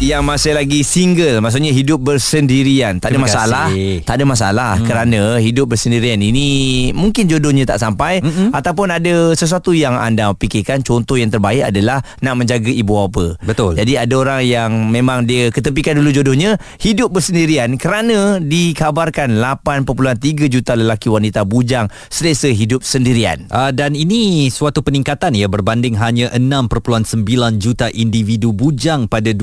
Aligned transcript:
yang 0.00 0.24
masih 0.24 0.56
lagi 0.56 0.80
single 0.80 1.44
maksudnya 1.44 1.76
hidup 1.76 2.00
bersendirian 2.00 2.96
tak 2.96 3.12
ada 3.12 3.20
Terima 3.20 3.28
masalah 3.28 3.66
kasih. 3.68 3.96
tak 4.08 4.14
ada 4.16 4.24
masalah 4.24 4.72
hmm. 4.80 4.86
kerana 4.88 5.20
hidup 5.36 5.66
bersendirian 5.76 6.16
ini 6.24 6.48
mungkin 6.96 7.28
jodohnya 7.28 7.68
tak 7.68 7.84
sampai 7.84 8.24
Mm-mm. 8.24 8.48
ataupun 8.56 8.88
ada 8.88 9.36
sesuatu 9.36 9.76
yang 9.76 10.00
anda 10.00 10.32
fikirkan 10.32 10.80
contoh 10.80 11.20
yang 11.20 11.28
terbaik 11.28 11.68
adalah 11.68 12.00
nak 12.24 12.34
menjaga 12.40 12.72
ibu 12.72 12.96
bapa 12.96 13.36
Betul. 13.44 13.76
jadi 13.76 14.08
ada 14.08 14.14
orang 14.16 14.40
yang 14.40 14.70
memang 14.88 15.28
dia 15.28 15.52
ketepikan 15.52 16.00
dulu 16.00 16.16
jodohnya 16.16 16.56
hidup 16.80 17.12
bersendirian 17.12 17.76
kerana 17.76 18.40
dikabarkan 18.40 19.36
8.3 19.36 20.48
juta 20.48 20.80
lelaki 20.80 21.12
wanita 21.12 21.44
bujang 21.44 21.92
selesa 22.08 22.48
hidup 22.48 22.80
sendirian 22.80 23.52
Uh, 23.52 23.74
dan 23.74 23.98
ini 23.98 24.46
suatu 24.48 24.80
peningkatan 24.80 25.34
ya 25.34 25.50
berbanding 25.50 25.98
hanya 25.98 26.30
6.9 26.32 27.26
juta 27.58 27.90
individu 27.90 28.54
bujang 28.54 29.10
pada 29.10 29.34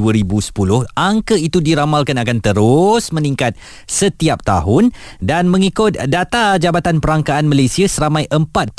2010. 0.52 0.88
Angka 0.96 1.36
itu 1.36 1.60
diramalkan 1.60 2.18
akan 2.20 2.38
terus 2.40 3.12
meningkat 3.12 3.56
setiap 3.88 4.44
tahun 4.44 4.92
dan 5.20 5.52
mengikut 5.52 5.98
data 6.08 6.60
Jabatan 6.60 7.04
Perangkaan 7.04 7.48
Malaysia 7.50 7.88
seramai 7.88 8.28
4.8 8.30 8.78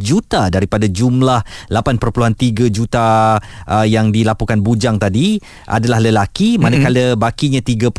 juta 0.00 0.48
daripada 0.52 0.86
jumlah 0.88 1.40
8.3 1.70 2.68
juta 2.72 3.38
uh, 3.68 3.86
yang 3.86 4.12
dilaporkan 4.12 4.60
bujang 4.60 5.00
tadi 5.00 5.38
adalah 5.68 6.02
lelaki 6.02 6.60
manakala 6.60 7.14
bakinya 7.16 7.60
3.5 7.62 7.94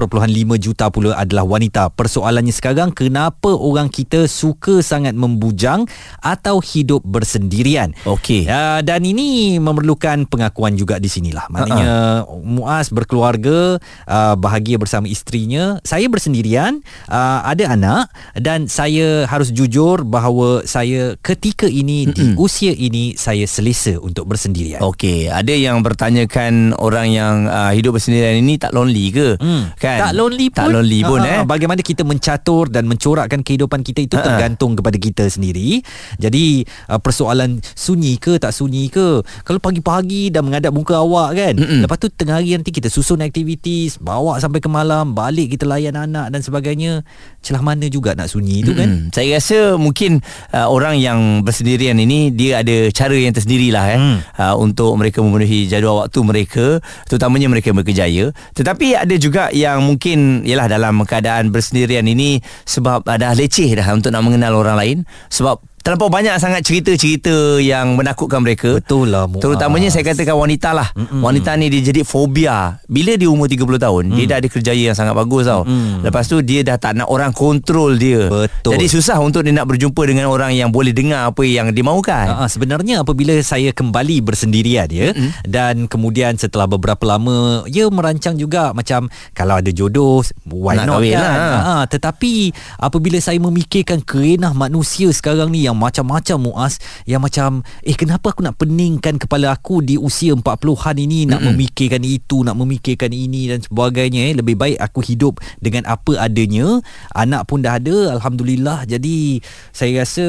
juta 0.58 0.86
pula 0.90 1.16
adalah 1.18 1.46
wanita. 1.46 1.94
Persoalannya 1.94 2.54
sekarang 2.54 2.92
kenapa 2.94 3.52
orang 3.54 3.90
kita 3.90 4.26
suka 4.30 4.82
sangat 4.82 5.16
membujang 5.16 5.86
atau 6.20 6.62
hidup 6.62 7.02
bersendirian. 7.06 7.96
Okey. 8.06 8.46
Uh, 8.50 8.82
dan 8.84 9.06
ini 9.06 9.58
memerlukan 9.58 10.28
pengakuan 10.28 10.76
juga 10.76 10.98
di 10.98 11.08
sinilah. 11.08 11.48
Maknanya 11.52 11.92
uh-uh. 12.26 12.59
Muaz 12.60 12.92
berkeluarga, 12.92 13.80
uh, 14.04 14.36
bahagia 14.36 14.76
bersama 14.76 15.08
isterinya. 15.08 15.80
Saya 15.88 16.12
bersendirian, 16.12 16.84
uh, 17.08 17.40
ada 17.48 17.72
anak 17.72 18.12
dan 18.36 18.68
saya 18.68 19.24
harus 19.24 19.56
jujur 19.56 20.04
bahawa 20.04 20.68
saya 20.68 21.16
ketika 21.24 21.72
ini 21.72 22.12
Mm-mm. 22.12 22.16
di 22.16 22.26
usia 22.36 22.76
ini 22.76 23.16
saya 23.16 23.48
selesa 23.48 23.96
untuk 24.04 24.28
bersendirian. 24.28 24.84
Okey, 24.84 25.32
ada 25.32 25.56
yang 25.56 25.80
bertanyakan 25.80 26.76
orang 26.76 27.08
yang 27.16 27.48
uh, 27.48 27.72
hidup 27.72 27.96
bersendirian 27.96 28.44
ini 28.44 28.60
tak 28.60 28.76
lonely 28.76 29.08
ke? 29.16 29.40
Hmm. 29.40 29.72
Kan? 29.80 30.12
Tak 30.12 30.14
lonely 30.20 30.52
pun. 30.52 30.60
Tak 30.60 30.68
lonely 30.74 31.00
pun 31.06 31.20
Ha, 31.20 31.44
eh. 31.44 31.44
Bagaimana 31.46 31.84
kita 31.84 32.08
mencatur 32.08 32.72
dan 32.72 32.88
mencorakkan 32.88 33.44
kehidupan 33.44 33.86
kita 33.86 34.02
itu 34.08 34.16
ha. 34.18 34.24
tergantung 34.24 34.74
kepada 34.74 34.98
kita 34.98 35.28
sendiri. 35.30 35.84
Jadi 36.18 36.64
uh, 36.90 36.98
persoalan 36.98 37.62
sunyi 37.76 38.18
ke 38.18 38.40
tak 38.42 38.56
sunyi 38.56 38.90
ke. 38.90 39.22
Kalau 39.46 39.60
pagi-pagi 39.62 40.34
dah 40.34 40.42
mengadap 40.42 40.74
muka 40.74 40.98
awak 40.98 41.38
kan. 41.38 41.54
Mm-mm. 41.60 41.86
Lepas 41.86 41.98
tu 42.02 42.08
tengah 42.10 42.42
hari 42.42 42.49
nanti 42.56 42.74
kita 42.74 42.90
susun 42.90 43.22
aktivitis, 43.22 44.00
bawa 44.02 44.40
sampai 44.40 44.64
ke 44.64 44.70
malam, 44.72 45.14
balik 45.14 45.54
kita 45.54 45.70
layan 45.70 45.94
anak 46.00 46.34
dan 46.34 46.42
sebagainya. 46.42 47.04
Celah 47.44 47.62
mana 47.62 47.86
juga 47.92 48.16
nak 48.16 48.32
sunyi 48.32 48.66
itu 48.66 48.74
kan. 48.74 48.88
Hmm, 48.88 49.04
saya 49.14 49.38
rasa 49.38 49.76
mungkin 49.76 50.20
uh, 50.52 50.68
orang 50.68 51.00
yang 51.00 51.46
bersendirian 51.46 52.00
ini 52.00 52.32
dia 52.34 52.62
ada 52.62 52.92
cara 52.92 53.16
yang 53.16 53.36
tersendirilah 53.36 53.86
eh 53.92 53.98
Hmm. 54.00 54.20
uh, 54.40 54.56
untuk 54.56 54.96
mereka 54.96 55.20
memenuhi 55.20 55.68
jadual 55.68 56.08
waktu 56.08 56.20
mereka 56.24 56.66
terutamanya 57.04 57.52
mereka 57.52 57.76
berkejaya 57.76 58.32
tetapi 58.56 58.96
ada 58.96 59.16
juga 59.20 59.52
yang 59.52 59.84
mungkin 59.84 60.48
ialah 60.48 60.72
dalam 60.72 61.04
keadaan 61.04 61.52
bersendirian 61.52 62.08
ini 62.08 62.40
sebab 62.64 63.04
uh, 63.04 63.18
dah 63.20 63.36
leceh 63.36 63.68
dah 63.76 63.88
untuk 63.92 64.16
nak 64.16 64.24
mengenal 64.24 64.56
orang 64.56 64.78
lain 64.80 64.98
sebab 65.28 65.60
terlampau 65.80 66.12
banyak 66.12 66.36
sangat 66.38 66.62
cerita-cerita 66.62 67.58
yang 67.58 67.96
menakutkan 67.96 68.44
mereka 68.44 68.78
Betul 68.78 69.12
lah 69.12 69.26
Muaz. 69.26 69.42
Terutamanya 69.42 69.90
saya 69.90 70.04
katakan 70.04 70.36
wanita 70.36 70.76
lah 70.76 70.92
Mm-mm. 70.94 71.24
Wanita 71.24 71.56
ni 71.56 71.72
dia 71.72 71.82
jadi 71.82 72.04
fobia 72.04 72.78
Bila 72.86 73.16
dia 73.16 73.32
umur 73.32 73.48
30 73.48 73.64
tahun 73.80 74.04
mm. 74.12 74.16
Dia 74.16 74.26
dah 74.28 74.38
ada 74.44 74.48
kerjaya 74.48 74.84
yang 74.92 74.98
sangat 74.98 75.16
bagus 75.16 75.48
tau 75.48 75.62
Mm. 75.64 76.02
Lepas 76.02 76.26
tu 76.26 76.40
dia 76.42 76.66
dah 76.66 76.82
tak 76.82 76.98
nak 76.98 77.08
orang 77.08 77.30
kontrol 77.30 77.94
dia 77.94 78.26
Betul. 78.28 78.76
Jadi 78.76 78.86
susah 78.90 79.20
untuk 79.20 79.44
dia 79.44 79.54
nak 79.54 79.70
berjumpa 79.70 80.02
dengan 80.04 80.32
orang 80.32 80.56
yang 80.56 80.74
boleh 80.74 80.92
dengar 80.92 81.30
apa 81.30 81.44
yang 81.46 81.72
dia 81.72 81.86
mahukan 81.86 82.28
Uh, 82.30 82.48
sebenarnya 82.48 83.02
apabila 83.04 83.36
saya 83.42 83.74
kembali 83.74 84.22
bersendirian 84.24 84.88
ya 84.90 85.12
mm-hmm. 85.12 85.46
dan 85.46 85.86
kemudian 85.86 86.36
setelah 86.36 86.66
beberapa 86.66 87.04
lama 87.04 87.64
ya 87.68 87.90
merancang 87.90 88.36
juga 88.36 88.72
macam 88.72 89.08
kalau 89.34 89.60
ada 89.60 89.70
jodoh 89.70 90.22
why 90.48 90.78
Nak 90.78 90.86
not 90.88 91.00
kan 91.04 91.20
lah. 91.22 91.36
uh, 91.60 91.84
tetapi 91.90 92.54
apabila 92.78 93.18
saya 93.20 93.38
memikirkan 93.42 94.02
kerenah 94.02 94.54
manusia 94.56 95.10
sekarang 95.12 95.52
ni 95.52 95.69
yang 95.70 95.78
macam-macam 95.78 96.38
muas 96.42 96.82
yang 97.06 97.22
macam 97.22 97.62
eh 97.86 97.94
kenapa 97.94 98.34
aku 98.34 98.42
nak 98.42 98.58
peningkan 98.58 99.22
kepala 99.22 99.54
aku 99.54 99.86
di 99.86 99.96
usia 100.02 100.34
40-an 100.34 100.98
ini? 100.98 101.30
Nak 101.30 101.40
mm-hmm. 101.40 101.48
memikirkan 101.54 102.04
itu 102.04 102.42
nak 102.42 102.58
memikirkan 102.58 103.14
ini 103.14 103.54
dan 103.54 103.62
sebagainya 103.62 104.34
eh. 104.34 104.34
Lebih 104.42 104.58
baik 104.58 104.78
aku 104.82 105.06
hidup 105.06 105.38
dengan 105.62 105.86
apa 105.86 106.18
adanya. 106.18 106.82
Anak 107.14 107.46
pun 107.46 107.62
dah 107.62 107.78
ada 107.78 108.18
alhamdulillah. 108.18 108.90
Jadi 108.90 109.40
saya 109.70 110.02
rasa 110.02 110.28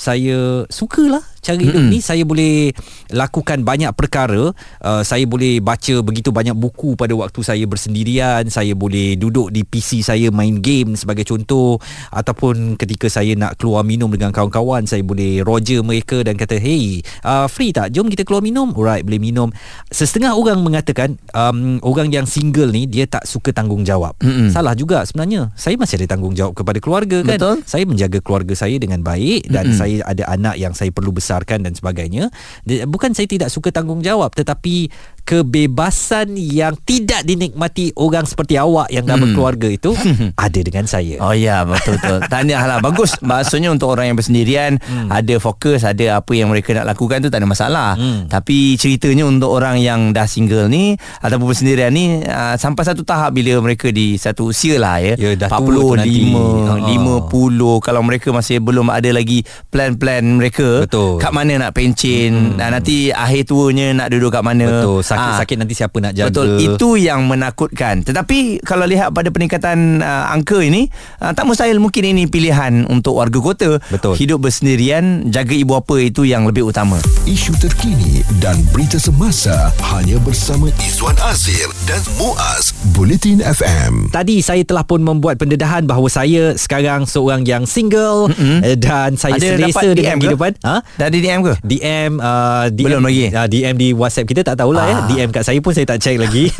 saya 0.00 0.64
sukalah 0.72 1.20
cara 1.40 1.60
hidup 1.60 1.84
ni 1.88 1.98
saya 2.04 2.22
boleh 2.22 2.70
lakukan 3.10 3.64
banyak 3.64 3.90
perkara. 3.96 4.52
Uh, 4.80 5.02
saya 5.02 5.24
boleh 5.24 5.58
baca 5.58 6.04
begitu 6.04 6.30
banyak 6.30 6.54
buku 6.54 6.94
pada 6.94 7.12
waktu 7.16 7.40
saya 7.42 7.64
bersendirian. 7.66 8.46
Saya 8.52 8.76
boleh 8.76 9.16
duduk 9.16 9.50
di 9.50 9.64
PC 9.64 10.04
saya 10.04 10.28
main 10.30 10.60
game 10.60 10.94
sebagai 10.94 11.24
contoh. 11.26 11.80
Ataupun 12.12 12.76
ketika 12.76 13.08
saya 13.08 13.34
nak 13.34 13.56
keluar 13.58 13.82
minum 13.82 14.12
dengan 14.12 14.30
kawan-kawan 14.30 14.84
saya 14.84 15.02
boleh 15.02 15.42
roger 15.42 15.80
mereka 15.80 16.22
dan 16.22 16.36
kata 16.36 16.60
hey 16.60 17.00
uh, 17.24 17.48
free 17.48 17.72
tak? 17.74 17.90
Jom 17.90 18.06
kita 18.12 18.22
keluar 18.22 18.44
minum. 18.44 18.70
Alright 18.76 19.02
boleh 19.02 19.18
minum. 19.18 19.48
Setengah 19.90 20.36
orang 20.36 20.60
mengatakan 20.60 21.16
um, 21.32 21.80
orang 21.82 22.12
yang 22.12 22.28
single 22.28 22.70
ni 22.70 22.86
dia 22.86 23.08
tak 23.08 23.24
suka 23.24 23.50
tanggungjawab. 23.50 24.14
Mm-mm. 24.20 24.52
salah 24.52 24.76
juga 24.76 25.02
sebenarnya. 25.08 25.50
Saya 25.56 25.80
masih 25.80 26.04
ada 26.04 26.16
tanggungjawab 26.16 26.52
kepada 26.54 26.78
keluarga 26.78 27.18
kan? 27.24 27.38
Betul. 27.40 27.56
saya 27.64 27.84
menjaga 27.88 28.18
keluarga 28.20 28.54
saya 28.54 28.76
dengan 28.76 29.00
baik 29.00 29.48
dan 29.48 29.72
Mm-mm. 29.72 29.78
saya 29.78 29.96
ada 30.04 30.24
anak 30.28 30.56
yang 30.60 30.72
saya 30.76 30.92
perlu 30.92 31.10
besarkan 31.30 31.62
dan 31.62 31.78
sebagainya. 31.78 32.26
Bukan 32.66 33.14
saya 33.14 33.30
tidak 33.30 33.54
suka 33.54 33.70
tanggungjawab 33.70 34.34
tetapi 34.34 34.90
kebebasan 35.30 36.34
yang 36.34 36.74
tidak 36.80 37.22
dinikmati 37.22 37.94
orang 37.94 38.24
seperti 38.24 38.56
awak 38.56 38.88
yang 38.88 39.04
dah 39.04 39.12
Mm. 39.12 39.24
berkeluarga 39.26 39.68
itu 39.68 39.92
ada 40.40 40.60
dengan 40.60 40.84
saya 40.84 41.20
Oh 41.20 41.30
ya 41.30 41.62
betul-betul 41.62 42.24
Tahniah 42.32 42.64
lah 42.64 42.78
Bagus 42.80 43.20
Maksudnya 43.20 43.68
untuk 43.68 43.92
orang 43.92 44.08
yang 44.08 44.16
bersendirian 44.16 44.78
hmm. 44.78 45.12
Ada 45.12 45.36
fokus 45.36 45.82
Ada 45.82 46.16
apa 46.16 46.32
yang 46.32 46.48
mereka 46.48 46.72
nak 46.72 46.88
lakukan 46.88 47.20
tu 47.20 47.28
Tak 47.28 47.36
ada 47.36 47.44
masalah 47.44 47.92
Hmm. 47.92 48.24
Tapi 48.26 48.74
ceritanya 48.74 49.26
untuk 49.26 49.50
orang 49.50 49.76
yang 49.76 50.10
dah 50.10 50.24
single 50.24 50.66
ni 50.66 50.94
Ataupun 51.18 51.48
bersendirian 51.48 51.90
ni 51.90 52.22
uh, 52.22 52.56
Sampai 52.56 52.82
satu 52.82 53.02
tahap 53.02 53.34
Bila 53.34 53.60
mereka 53.60 53.90
di 53.90 54.16
satu 54.16 54.48
usia 54.48 54.78
lah 54.78 54.96
ya, 54.98 55.14
Ya, 55.14 55.36
dah 55.36 55.50
tua 55.50 55.60
tu 55.60 55.92
40, 55.92 56.00
nanti. 56.00 56.32
5, 56.32 57.28
50 57.28 57.84
Kalau 57.84 58.00
mereka 58.00 58.28
masih 58.30 58.56
belum 58.58 58.88
ada 58.88 59.10
lagi 59.10 59.42
Plan-plan 59.68 60.22
mereka 60.32 60.86
Betul. 60.86 61.18
Kat 61.18 61.30
mana 61.30 61.60
nak 61.60 61.72
pencin 61.72 62.54
hmm. 62.54 62.62
Nanti 62.62 63.10
akhir 63.10 63.44
tuanya 63.46 63.92
Nak 63.94 64.08
duduk 64.08 64.32
kat 64.32 64.40
mana 64.40 64.64
betul 64.64 65.02
Ah, 65.02 65.19
sakit-sakit 65.20 65.56
nanti 65.60 65.74
siapa 65.76 65.96
nak 66.00 66.12
jaga 66.16 66.28
Betul 66.32 66.48
Itu 66.60 66.88
yang 66.96 67.28
menakutkan 67.28 68.02
Tetapi 68.06 68.64
Kalau 68.64 68.84
lihat 68.88 69.12
pada 69.12 69.28
peningkatan 69.28 70.00
uh, 70.00 70.32
Angka 70.32 70.60
ini 70.64 70.88
uh, 71.20 71.32
Tak 71.36 71.44
mustahil 71.44 71.76
mungkin 71.78 72.04
ini 72.16 72.24
pilihan 72.26 72.88
Untuk 72.88 73.20
warga 73.20 73.38
kota 73.40 73.76
Betul. 73.92 74.16
Hidup 74.16 74.44
bersendirian 74.44 75.28
Jaga 75.28 75.54
ibu 75.54 75.76
bapa 75.76 75.96
itu 76.02 76.26
yang 76.26 76.48
lebih 76.48 76.66
utama 76.66 76.98
Isu 77.24 77.54
terkini 77.60 78.24
dan 78.42 78.58
berita 78.74 78.98
semasa 78.98 79.70
Hanya 79.94 80.18
bersama 80.22 80.66
Izwan 80.82 81.16
Azir 81.22 81.68
dan 81.86 82.00
Muaz 82.18 82.74
Bulletin 82.96 83.44
FM 83.44 84.10
Tadi 84.10 84.42
saya 84.42 84.66
telah 84.66 84.82
pun 84.82 85.00
membuat 85.00 85.38
pendedahan 85.38 85.86
bahawa 85.86 86.10
saya 86.10 86.58
sekarang 86.58 87.06
seorang 87.06 87.46
yang 87.46 87.64
single 87.64 88.30
mm-hmm. 88.32 88.76
dan 88.82 89.14
saya 89.14 89.38
Ada 89.38 89.56
selesa 89.56 89.86
dengan 89.94 90.16
DM 90.16 90.18
ke? 90.18 90.22
kehidupan. 90.26 90.52
Ha? 90.66 90.76
Dah 90.98 91.06
ada 91.06 91.16
DM 91.16 91.40
ke? 91.46 91.52
DM 91.62 92.12
uh, 92.18 92.64
DM 92.68 92.86
Belum 92.86 93.02
lagi? 93.06 93.24
uh, 93.30 93.46
DM 93.46 93.74
di 93.78 93.88
WhatsApp 93.94 94.26
kita 94.26 94.42
tak 94.42 94.56
tahulah 94.58 94.84
ya. 94.86 94.99
Ah. 95.04 95.08
DM 95.08 95.30
kat 95.32 95.44
saya 95.46 95.58
pun 95.62 95.72
saya 95.72 95.86
tak 95.88 96.00
check 96.02 96.16
lagi. 96.20 96.50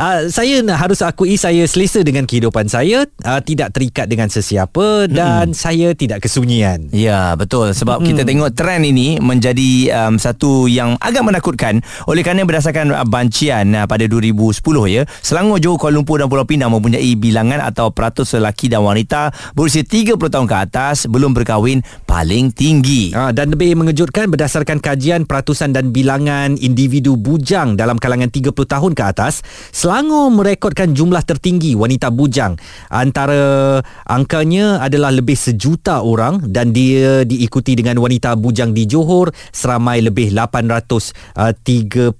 uh, 0.00 0.26
saya 0.36 0.64
nak 0.64 0.78
harus 0.82 1.00
akui 1.04 1.36
saya 1.38 1.62
selesa 1.68 2.02
dengan 2.02 2.26
kehidupan 2.26 2.66
saya, 2.66 3.06
uh, 3.26 3.40
tidak 3.44 3.74
terikat 3.76 4.10
dengan 4.10 4.26
sesiapa 4.26 5.06
dan 5.10 5.52
saya 5.54 5.92
tidak 5.94 6.24
kesunyian. 6.26 6.90
Ya 6.90 7.34
betul 7.38 7.72
sebab 7.76 8.02
hmm. 8.02 8.06
kita 8.06 8.22
tengok 8.26 8.50
trend 8.56 8.84
ini 8.86 9.20
menjadi 9.22 9.92
um, 10.06 10.14
satu 10.18 10.66
yang 10.66 10.98
agak 10.98 11.22
menakutkan 11.22 11.84
oleh 12.08 12.24
kerana 12.24 12.42
berdasarkan 12.42 12.90
uh, 12.90 13.06
bancian 13.06 13.72
uh, 13.76 13.86
pada 13.86 14.04
2010 14.08 14.58
ya 14.90 15.02
Selangor 15.20 15.60
Johor 15.60 15.78
Kuala 15.78 16.00
Lumpur 16.00 16.16
dan 16.18 16.26
Pulau 16.32 16.48
Pinang 16.48 16.72
mempunyai 16.72 17.12
bilangan 17.14 17.60
atau 17.60 17.92
peratus 17.92 18.32
lelaki 18.40 18.72
dan 18.72 18.80
wanita 18.80 19.30
berusia 19.52 19.84
30 19.84 20.16
tahun 20.16 20.46
ke 20.48 20.56
atas 20.56 21.04
belum 21.04 21.36
berkahwin 21.36 21.84
paling 22.08 22.50
tinggi. 22.56 23.12
Ah, 23.12 23.30
dan 23.36 23.52
lebih 23.52 23.76
mengejutkan 23.76 24.32
berdasarkan 24.32 24.80
kajian 24.80 25.28
peratusan 25.28 25.76
dan 25.76 25.92
bilangan 25.92 26.56
individu 26.56 27.19
bujang 27.20 27.76
dalam 27.76 28.00
kalangan 28.00 28.32
30 28.32 28.56
tahun 28.56 28.92
ke 28.96 29.02
atas, 29.04 29.44
Selangor 29.70 30.32
merekodkan 30.32 30.96
jumlah 30.96 31.20
tertinggi 31.22 31.76
wanita 31.76 32.08
bujang. 32.08 32.56
Antara 32.88 33.78
angkanya 34.08 34.80
adalah 34.80 35.12
lebih 35.12 35.36
sejuta 35.36 36.00
orang 36.00 36.48
dan 36.48 36.72
dia 36.72 37.22
diikuti 37.28 37.76
dengan 37.76 38.00
wanita 38.00 38.34
bujang 38.40 38.72
di 38.72 38.88
Johor 38.88 39.30
seramai 39.52 40.00
lebih 40.00 40.32
836 40.32 42.16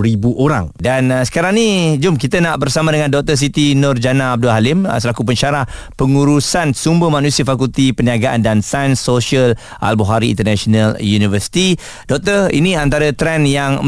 ribu 0.00 0.30
orang. 0.38 0.70
Dan 0.78 1.10
uh, 1.10 1.22
sekarang 1.26 1.58
ni 1.58 1.98
jom 1.98 2.14
kita 2.14 2.38
nak 2.38 2.62
bersama 2.62 2.94
dengan 2.94 3.10
Dr. 3.10 3.34
Siti 3.34 3.74
Nurjana 3.74 4.38
Abdul 4.38 4.52
Halim 4.52 4.78
uh, 4.86 4.96
selaku 4.96 5.26
pensyarah 5.26 5.66
pengurusan 5.98 6.72
sumber 6.76 7.10
manusia 7.10 7.42
Fakulti 7.42 7.90
Perniagaan 7.90 8.44
dan 8.44 8.60
Sains 8.62 9.00
Sosial 9.02 9.56
Al-Bukhari 9.82 10.30
International 10.30 10.94
University. 11.00 11.74
Doktor, 12.06 12.52
ini 12.52 12.76
antara 12.76 13.10
trend 13.10 13.48
yang 13.48 13.82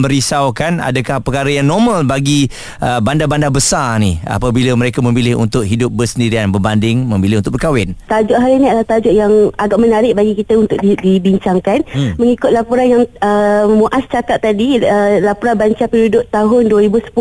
merisaukan 0.49 0.81
adakah 0.81 1.21
perkara 1.21 1.50
yang 1.53 1.69
normal 1.69 2.09
bagi 2.09 2.49
uh, 2.81 3.00
bandar-bandar 3.05 3.53
besar 3.53 4.00
ni 4.00 4.17
apabila 4.25 4.73
mereka 4.75 5.05
memilih 5.05 5.37
untuk 5.37 5.62
hidup 5.65 5.93
bersendirian 5.93 6.49
berbanding 6.49 7.05
memilih 7.05 7.45
untuk 7.45 7.61
berkahwin? 7.61 7.93
Tajuk 8.09 8.39
hari 8.39 8.56
ini 8.56 8.73
adalah 8.73 8.89
tajuk 8.89 9.12
yang 9.12 9.33
agak 9.61 9.79
menarik 9.79 10.12
bagi 10.17 10.33
kita 10.41 10.56
untuk 10.56 10.81
dibincangkan 10.81 11.85
hmm. 11.85 12.12
mengikut 12.17 12.50
laporan 12.53 12.87
yang 12.89 13.05
uh, 13.21 13.69
Muaz 13.69 14.05
cakap 14.09 14.41
tadi 14.41 14.81
uh, 14.81 15.21
laporan 15.21 15.61
bancar 15.61 15.93
penduduk 15.93 16.25
tahun 16.33 16.73
2010 16.73 17.12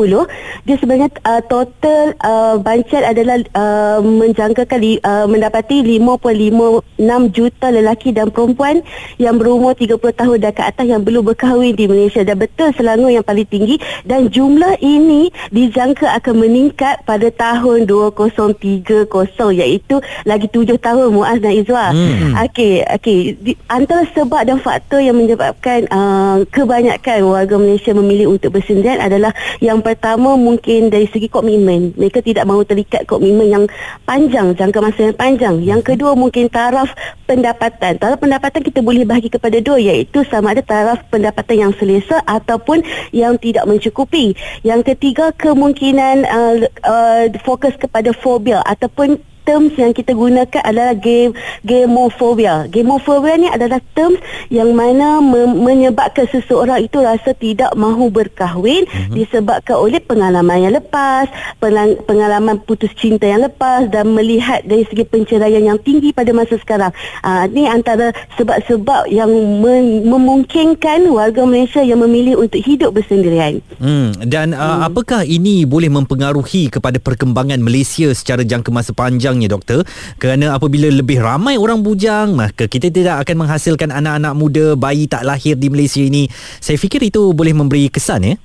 dia 0.64 0.76
sebenarnya 0.80 1.10
uh, 1.28 1.42
total 1.52 2.16
uh, 2.24 2.56
bancar 2.64 3.04
adalah 3.04 3.44
uh, 3.56 4.00
menjangkakan 4.00 4.80
uh, 5.04 5.26
mendapati 5.28 5.84
5.56 6.00 7.36
juta 7.36 7.68
lelaki 7.76 8.10
dan 8.16 8.32
perempuan 8.32 8.80
yang 9.20 9.36
berumur 9.36 9.76
30 9.76 10.00
tahun 10.00 10.38
dan 10.40 10.54
ke 10.56 10.64
atas 10.64 10.86
yang 10.88 11.02
belum 11.04 11.28
berkahwin 11.34 11.76
di 11.76 11.86
Malaysia 11.90 12.24
dan 12.24 12.40
betul 12.40 12.72
Selangor 12.78 13.17
yang 13.18 13.26
paling 13.26 13.48
tinggi 13.50 13.76
dan 14.06 14.30
jumlah 14.30 14.78
ini 14.80 15.34
dijangka 15.50 16.14
akan 16.22 16.46
meningkat 16.46 17.02
pada 17.04 17.28
tahun 17.34 17.90
2030 17.90 19.10
iaitu 19.58 19.96
lagi 20.24 20.48
7 20.50 20.78
tahun 20.78 21.10
Muaz 21.14 21.42
dan 21.42 21.54
Izwa. 21.58 21.92
Hmm. 21.92 22.38
Okey, 22.48 22.86
okey. 23.00 23.20
Antara 23.68 24.06
sebab 24.14 24.46
dan 24.46 24.62
faktor 24.62 25.02
yang 25.02 25.18
menyebabkan 25.18 25.90
uh, 25.90 26.44
kebanyakan 26.54 27.26
warga 27.26 27.56
Malaysia 27.58 27.92
memilih 27.96 28.38
untuk 28.38 28.54
bersendirian 28.56 29.02
adalah 29.02 29.34
yang 29.60 29.82
pertama 29.82 30.38
mungkin 30.38 30.94
dari 30.94 31.10
segi 31.10 31.28
komitmen. 31.28 31.98
Mereka 31.98 32.22
tidak 32.22 32.46
mahu 32.46 32.64
terikat 32.64 33.04
komitmen 33.10 33.48
yang 33.50 33.66
panjang, 34.06 34.54
jangka 34.54 34.80
masa 34.80 35.00
yang 35.12 35.18
panjang. 35.18 35.56
Yang 35.64 35.82
kedua 35.94 36.14
mungkin 36.14 36.52
taraf 36.52 36.92
pendapatan. 37.26 38.00
Taraf 38.00 38.18
pendapatan 38.22 38.62
kita 38.64 38.80
boleh 38.84 39.04
bahagi 39.04 39.32
kepada 39.32 39.58
dua 39.60 39.80
iaitu 39.80 40.24
sama 40.28 40.54
ada 40.54 40.62
taraf 40.64 41.04
pendapatan 41.10 41.70
yang 41.70 41.74
selesa 41.76 42.22
ataupun 42.24 42.84
yang 43.12 43.40
tidak 43.40 43.68
mencukupi. 43.70 44.34
Yang 44.64 44.94
ketiga 44.94 45.32
kemungkinan 45.36 46.26
uh, 46.26 46.56
uh, 46.84 47.26
fokus 47.44 47.76
kepada 47.78 48.12
fobia 48.12 48.64
ataupun 48.66 49.20
terms 49.48 49.72
yang 49.80 49.96
kita 49.96 50.12
gunakan 50.12 50.62
adalah 50.68 50.92
game 51.00 51.32
gamophobia. 51.64 52.68
Gamophobia 52.68 53.40
ni 53.40 53.48
adalah 53.48 53.80
terms 53.96 54.20
yang 54.52 54.76
mana 54.76 55.24
me- 55.24 55.56
menyebabkan 55.56 56.28
seseorang 56.28 56.84
itu 56.84 57.00
rasa 57.00 57.32
tidak 57.32 57.72
mahu 57.80 58.12
berkahwin 58.12 58.84
mm-hmm. 58.84 59.16
disebabkan 59.16 59.80
oleh 59.80 60.04
pengalaman 60.04 60.68
yang 60.68 60.76
lepas, 60.76 61.32
pengalaman 62.04 62.60
putus 62.68 62.92
cinta 63.00 63.24
yang 63.24 63.48
lepas 63.48 63.88
dan 63.88 64.12
melihat 64.12 64.68
dari 64.68 64.84
segi 64.92 65.08
penceraian 65.08 65.64
yang 65.64 65.80
tinggi 65.80 66.12
pada 66.12 66.36
masa 66.36 66.60
sekarang. 66.60 66.92
Uh, 67.24 67.48
ini 67.48 67.72
antara 67.72 68.12
sebab-sebab 68.36 69.08
yang 69.08 69.32
mem- 69.64 70.04
memungkinkan 70.04 71.08
warga 71.08 71.48
Malaysia 71.48 71.80
yang 71.80 72.04
memilih 72.04 72.44
untuk 72.44 72.60
hidup 72.60 72.92
bersendirian. 72.92 73.64
Hmm 73.80 74.18
dan 74.28 74.52
uh, 74.52 74.82
hmm. 74.82 74.88
apakah 74.92 75.22
ini 75.24 75.64
boleh 75.64 75.88
mempengaruhi 75.88 76.68
kepada 76.74 76.98
perkembangan 76.98 77.62
Malaysia 77.62 78.10
secara 78.12 78.42
jangka 78.42 78.74
masa 78.74 78.92
panjang 78.92 79.37
bujangnya 79.38 79.54
doktor. 79.54 79.80
Kerana 80.18 80.58
apabila 80.58 80.90
lebih 80.90 81.22
ramai 81.22 81.62
orang 81.62 81.86
bujang 81.86 82.34
maka 82.34 82.66
kita 82.66 82.90
tidak 82.90 83.22
akan 83.22 83.46
menghasilkan 83.46 83.94
anak-anak 83.94 84.34
muda 84.34 84.66
bayi 84.74 85.06
tak 85.06 85.22
lahir 85.22 85.54
di 85.54 85.70
Malaysia 85.70 86.02
ini. 86.02 86.26
Saya 86.58 86.82
fikir 86.82 87.06
itu 87.06 87.32
boleh 87.38 87.54
memberi 87.54 87.94
kesan 87.94 88.26
ya 88.26 88.36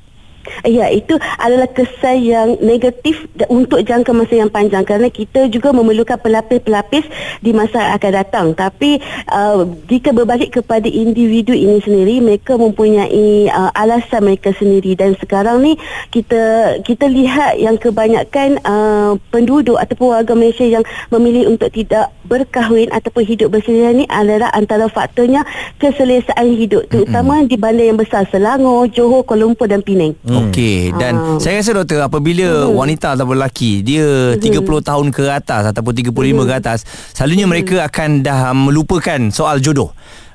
Ya, 0.62 0.86
itu 0.90 1.18
adalah 1.38 1.70
kesan 1.70 2.22
yang 2.22 2.48
negatif 2.62 3.26
untuk 3.50 3.82
jangka 3.82 4.10
masa 4.14 4.34
yang 4.38 4.50
panjang 4.50 4.86
kerana 4.86 5.10
kita 5.10 5.50
juga 5.50 5.74
memerlukan 5.74 6.18
pelapis-pelapis 6.18 7.06
di 7.42 7.50
masa 7.54 7.94
akan 7.98 8.12
datang. 8.12 8.46
Tapi 8.54 8.98
uh, 9.30 9.66
jika 9.90 10.14
berbalik 10.14 10.62
kepada 10.62 10.86
individu 10.86 11.54
ini 11.54 11.82
sendiri, 11.82 12.22
mereka 12.22 12.54
mempunyai 12.54 13.50
uh, 13.50 13.70
alasan 13.74 14.22
mereka 14.22 14.54
sendiri 14.54 14.94
dan 14.94 15.18
sekarang 15.18 15.62
ni 15.62 15.74
kita 16.10 16.76
kita 16.86 17.06
lihat 17.10 17.58
yang 17.58 17.78
kebanyakan 17.78 18.58
uh, 18.62 19.18
penduduk 19.34 19.78
ataupun 19.78 20.14
warga 20.14 20.34
Malaysia 20.34 20.66
yang 20.66 20.86
memilih 21.10 21.50
untuk 21.54 21.70
tidak 21.74 22.14
berkahwin 22.26 22.88
ataupun 22.94 23.22
hidup 23.26 23.52
bersendirian 23.52 24.02
ni 24.02 24.06
adalah 24.08 24.48
antara 24.54 24.86
faktornya 24.86 25.42
keselesaan 25.82 26.54
hidup 26.54 26.86
terutama 26.88 27.42
mm-hmm. 27.42 27.50
di 27.50 27.56
bandar 27.58 27.84
yang 27.88 27.98
besar 27.98 28.24
Selangor, 28.30 28.88
Johor, 28.88 29.26
Kuala 29.26 29.44
Lumpur 29.44 29.66
dan 29.66 29.82
Penang. 29.82 30.14
Hmm. 30.32 30.48
Okey 30.48 30.96
dan 30.96 31.12
uh. 31.20 31.36
saya 31.36 31.60
rasa 31.60 31.76
doktor 31.76 32.00
apabila 32.00 32.64
hmm. 32.64 32.72
wanita 32.72 33.12
ataupun 33.12 33.36
lelaki 33.36 33.84
dia 33.84 34.32
hmm. 34.32 34.40
30 34.40 34.64
tahun 34.64 35.06
ke 35.12 35.24
atas 35.28 35.62
ataupun 35.76 35.92
35 35.92 36.08
hmm. 36.08 36.40
ke 36.48 36.54
atas 36.56 36.78
selalunya 37.12 37.44
hmm. 37.44 37.52
mereka 37.52 37.76
akan 37.84 38.08
dah 38.24 38.56
melupakan 38.56 39.20
soal 39.28 39.60
jodoh. 39.60 39.92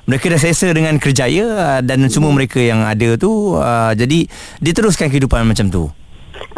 Mereka 0.08 0.32
dah 0.32 0.40
selesa 0.40 0.72
dengan 0.72 0.96
kerjaya 0.96 1.44
ah, 1.60 1.80
dan 1.84 2.08
semua 2.08 2.32
mereka 2.32 2.56
yang 2.56 2.80
ada 2.80 3.20
tu 3.20 3.60
uh, 3.60 3.92
jadi 3.92 4.24
dia 4.56 4.72
teruskan 4.72 5.12
kehidupan 5.12 5.44
macam 5.44 5.68
tu. 5.68 5.84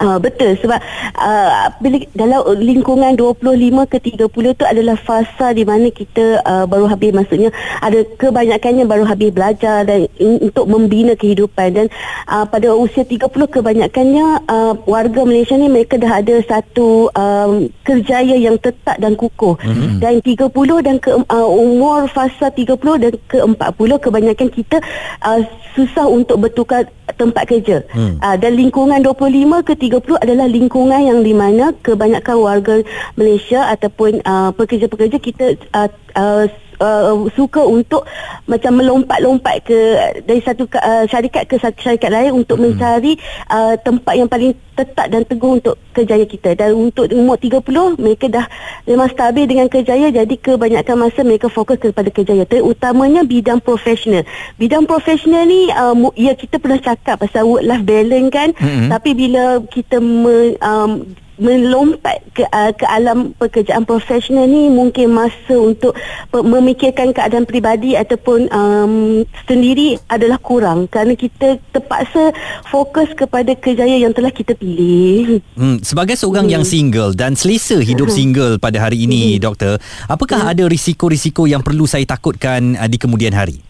Uh, 0.01 0.17
betul. 0.17 0.57
Sebab 0.65 0.81
uh, 1.21 1.69
bila 1.85 2.01
dalam 2.17 2.41
lingkungan 2.57 3.13
25 3.21 3.93
ke 3.93 3.99
30 4.17 4.57
tu 4.57 4.65
adalah 4.65 4.97
fasa 4.97 5.53
di 5.53 5.69
mana 5.69 5.93
kita 5.93 6.41
uh, 6.41 6.65
baru 6.65 6.89
habis. 6.89 7.13
Maksudnya 7.13 7.53
ada 7.85 8.01
kebanyakannya 8.17 8.89
baru 8.89 9.05
habis 9.05 9.29
belajar 9.29 9.85
dan 9.85 10.09
in, 10.17 10.41
untuk 10.49 10.65
membina 10.73 11.13
kehidupan. 11.13 11.77
Dan 11.77 11.87
uh, 12.33 12.49
pada 12.49 12.73
usia 12.73 13.05
30 13.05 13.29
kebanyakannya 13.29 14.49
uh, 14.49 14.73
warga 14.89 15.21
Malaysia 15.29 15.61
ni 15.61 15.69
mereka 15.69 16.01
dah 16.01 16.25
ada 16.25 16.41
satu 16.49 17.13
um, 17.13 17.69
kerjaya 17.85 18.41
yang 18.41 18.57
tetap 18.57 18.97
dan 18.97 19.13
kukuh. 19.15 19.61
Mm-hmm. 19.61 20.01
dan 20.01 20.15
30 20.25 20.87
dan 20.87 20.97
ke 20.97 21.11
uh, 21.13 21.49
umur 21.53 22.09
fasa 22.09 22.49
30 22.49 22.81
dan 22.97 23.13
ke 23.29 23.37
40 23.37 23.61
kebanyakan 24.01 24.49
kita 24.49 24.81
uh, 25.21 25.45
susah 25.77 26.07
untuk 26.09 26.41
bertukar 26.41 26.89
tempat 27.17 27.45
kerja 27.49 27.83
mm. 27.91 28.21
uh, 28.21 28.37
dan 28.37 28.53
lingkungan 28.55 29.01
25 29.03 29.67
ke 29.67 29.75
30 29.77 30.25
adalah 30.25 30.47
lingkungan 30.47 31.01
yang 31.01 31.21
di 31.25 31.35
mana 31.35 31.73
kebanyakan 31.81 32.37
warga 32.39 32.75
Malaysia 33.15 33.67
ataupun 33.71 34.23
uh, 34.23 34.51
pekerja-pekerja 34.55 35.19
kita 35.19 35.59
uh, 35.75 35.91
uh, 36.15 36.45
uh, 36.81 37.15
suka 37.37 37.63
untuk 37.63 38.09
macam 38.49 38.81
melompat-lompat 38.81 39.63
ke 39.63 39.79
dari 40.25 40.41
satu 40.43 40.67
uh, 40.75 41.05
syarikat 41.07 41.47
ke 41.47 41.61
satu 41.61 41.79
syarikat 41.79 42.11
lain 42.11 42.33
untuk 42.35 42.59
hmm. 42.59 42.65
mencari 42.75 43.13
uh, 43.53 43.77
tempat 43.79 44.15
yang 44.17 44.27
paling 44.27 44.57
tetap 44.75 45.13
dan 45.13 45.23
teguh 45.29 45.61
untuk 45.61 45.77
kerjaya 45.93 46.25
kita 46.25 46.57
dan 46.57 46.73
untuk 46.73 47.05
umur 47.13 47.37
30 47.37 48.01
mereka 48.01 48.27
dah 48.33 48.47
memang 48.89 49.13
stabil 49.13 49.45
dengan 49.45 49.69
kerjaya 49.69 50.09
jadi 50.09 50.35
kebanyakan 50.41 50.97
masa 50.97 51.21
mereka 51.21 51.53
fokus 51.53 51.77
kepada 51.77 52.09
kerjaya 52.09 52.49
terutamanya 52.49 53.21
bidang 53.21 53.61
profesional 53.61 54.25
bidang 54.57 54.89
profesional 54.89 55.45
ni 55.45 55.69
uh, 55.69 55.93
ya 56.17 56.33
kita 56.33 56.57
pernah 56.57 56.81
cakap 56.81 57.21
pasal 57.21 57.45
work 57.45 57.65
life 57.67 57.85
balance 57.85 58.33
kan 58.33 58.49
hmm. 58.57 58.89
tapi 58.89 59.13
bila 59.13 59.61
kita 59.69 60.01
me, 60.01 60.57
um, 60.65 61.05
melompat 61.41 62.21
ke 62.37 62.45
uh, 62.45 62.71
ke 62.77 62.85
alam 62.85 63.33
pekerjaan 63.41 63.89
profesional 63.89 64.45
ni 64.45 64.69
mungkin 64.69 65.17
masa 65.17 65.57
untuk 65.57 65.97
memikirkan 66.31 67.17
keadaan 67.17 67.49
peribadi 67.49 67.97
ataupun 67.97 68.53
um, 68.53 69.25
sendiri 69.49 69.97
adalah 70.07 70.37
kurang 70.39 70.87
kerana 70.87 71.17
kita 71.17 71.57
terpaksa 71.73 72.37
fokus 72.69 73.09
kepada 73.17 73.57
kerjaya 73.57 73.97
yang 73.97 74.13
telah 74.13 74.31
kita 74.31 74.53
pilih. 74.55 75.41
Hmm, 75.57 75.81
sebagai 75.81 76.15
seorang 76.21 76.47
hmm. 76.47 76.55
yang 76.61 76.65
single 76.69 77.17
dan 77.17 77.35
selesa 77.35 77.81
hidup 77.81 78.13
hmm. 78.13 78.17
single 78.17 78.55
pada 78.61 78.77
hari 78.79 79.09
ini 79.09 79.37
hmm. 79.37 79.41
doktor, 79.41 79.75
apakah 80.07 80.45
hmm. 80.45 80.53
ada 80.53 80.65
risiko-risiko 80.69 81.49
yang 81.49 81.65
perlu 81.65 81.89
saya 81.89 82.05
takutkan 82.05 82.77
uh, 82.77 82.87
di 82.87 83.01
kemudian 83.01 83.33
hari? 83.33 83.65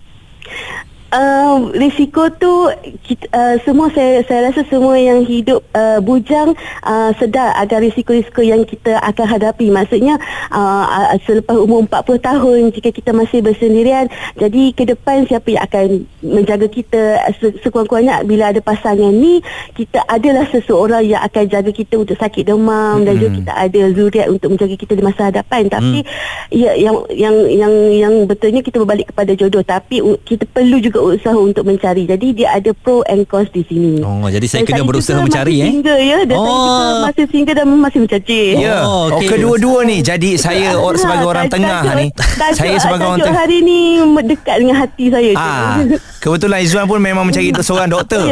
Uh, 1.10 1.74
risiko 1.74 2.30
tu 2.38 2.70
kita, 3.02 3.26
uh, 3.34 3.58
semua 3.66 3.90
saya 3.90 4.22
saya 4.30 4.46
rasa 4.46 4.62
semua 4.70 4.94
yang 4.94 5.26
hidup 5.26 5.58
uh, 5.74 5.98
bujang 5.98 6.54
uh, 6.86 7.10
sedar 7.18 7.50
agar 7.58 7.82
risiko-risiko 7.82 8.46
yang 8.46 8.62
kita 8.62 8.94
akan 9.02 9.26
hadapi 9.26 9.74
maksudnya 9.74 10.22
uh, 10.54 11.10
selepas 11.26 11.58
umur 11.58 11.82
40 11.90 12.14
tahun 12.14 12.58
jika 12.70 12.94
kita 12.94 13.10
masih 13.10 13.42
bersendirian 13.42 14.06
jadi 14.38 14.62
ke 14.70 14.86
depan 14.86 15.26
siapa 15.26 15.50
yang 15.50 15.66
akan 15.66 15.86
menjaga 16.22 16.70
kita 16.70 17.26
sekurang-kurangnya 17.58 18.22
bila 18.22 18.54
ada 18.54 18.62
pasangan 18.62 19.10
ni 19.10 19.42
kita 19.74 20.06
adalah 20.06 20.46
seseorang 20.54 21.10
yang 21.10 21.26
akan 21.26 21.44
jaga 21.50 21.74
kita 21.74 21.98
untuk 21.98 22.22
sakit 22.22 22.46
demam 22.46 23.02
hmm. 23.02 23.06
dan 23.10 23.14
juga 23.18 23.30
kita 23.42 23.52
ada 23.58 23.82
zuriat 23.98 24.26
untuk 24.30 24.54
menjaga 24.54 24.76
kita 24.78 24.94
di 24.94 25.02
masa 25.02 25.26
hadapan 25.26 25.66
tapi 25.66 26.06
hmm. 26.06 26.54
ya 26.54 26.70
yang 26.78 27.02
yang 27.10 27.34
yang 27.50 27.74
yang 27.98 28.14
betulnya 28.30 28.62
kita 28.62 28.78
berbalik 28.78 29.10
kepada 29.10 29.34
jodoh 29.34 29.66
tapi 29.66 29.98
kita 30.22 30.46
perlu 30.46 30.78
juga 30.78 30.99
usaha 31.02 31.34
untuk 31.34 31.62
mencari. 31.62 32.04
Jadi 32.04 32.26
dia 32.32 32.52
ada 32.52 32.70
pro 32.72 33.02
and 33.04 33.24
cons 33.24 33.48
di 33.48 33.62
sini. 33.62 34.00
Oh, 34.00 34.24
jadi 34.24 34.44
saya 34.44 34.62
Dan 34.62 34.68
kena 34.70 34.82
berusaha 34.84 35.18
mencari 35.18 35.54
masih 35.54 35.60
eh. 35.60 35.70
Single 35.70 36.00
ya. 36.00 36.18
Dan 36.22 36.36
saya 36.36 36.50
Oh. 36.50 36.60
juga 36.60 36.94
masih 37.02 37.24
single 37.26 37.54
dan 37.54 37.66
masih 37.74 37.98
mencari. 38.00 38.40
Ya. 38.54 38.76
Oh, 38.80 38.88
Oh, 39.02 39.04
okey. 39.14 39.28
kedua-dua 39.30 39.78
ni 39.82 39.96
jadi 40.00 40.30
saya 40.34 40.68
or, 40.76 40.94
sebagai 40.94 41.24
orang 41.24 41.46
tajuk- 41.46 41.58
tengah 41.58 41.80
ni. 41.94 42.06
tajuk- 42.10 42.58
Saya 42.60 42.76
sebagai 42.76 43.06
orang 43.06 43.18
tajuk 43.18 43.26
tengah. 43.26 43.40
hari 43.40 43.58
ni 43.60 43.78
dekat 44.24 44.56
dengan 44.58 44.76
hati 44.78 45.04
saya. 45.08 45.30
tu. 45.30 45.40
Ah, 45.40 45.76
kebetulan 46.18 46.58
Izzuan 46.60 46.84
pun 46.84 46.98
memang 46.98 47.24
mencari 47.24 47.48
seorang 47.60 47.88
doktor. 47.88 48.22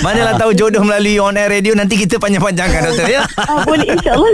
Manalah 0.00 0.34
tahu 0.36 0.52
jodoh 0.52 0.80
melalui 0.80 1.16
on 1.16 1.34
air 1.34 1.48
radio 1.48 1.72
nanti 1.72 1.94
kita 1.94 2.16
panjang-panjangkan 2.16 2.80
doktor 2.84 3.06
ya. 3.06 3.22
ah, 3.40 3.62
boleh 3.62 3.86
insyaAllah. 3.88 4.30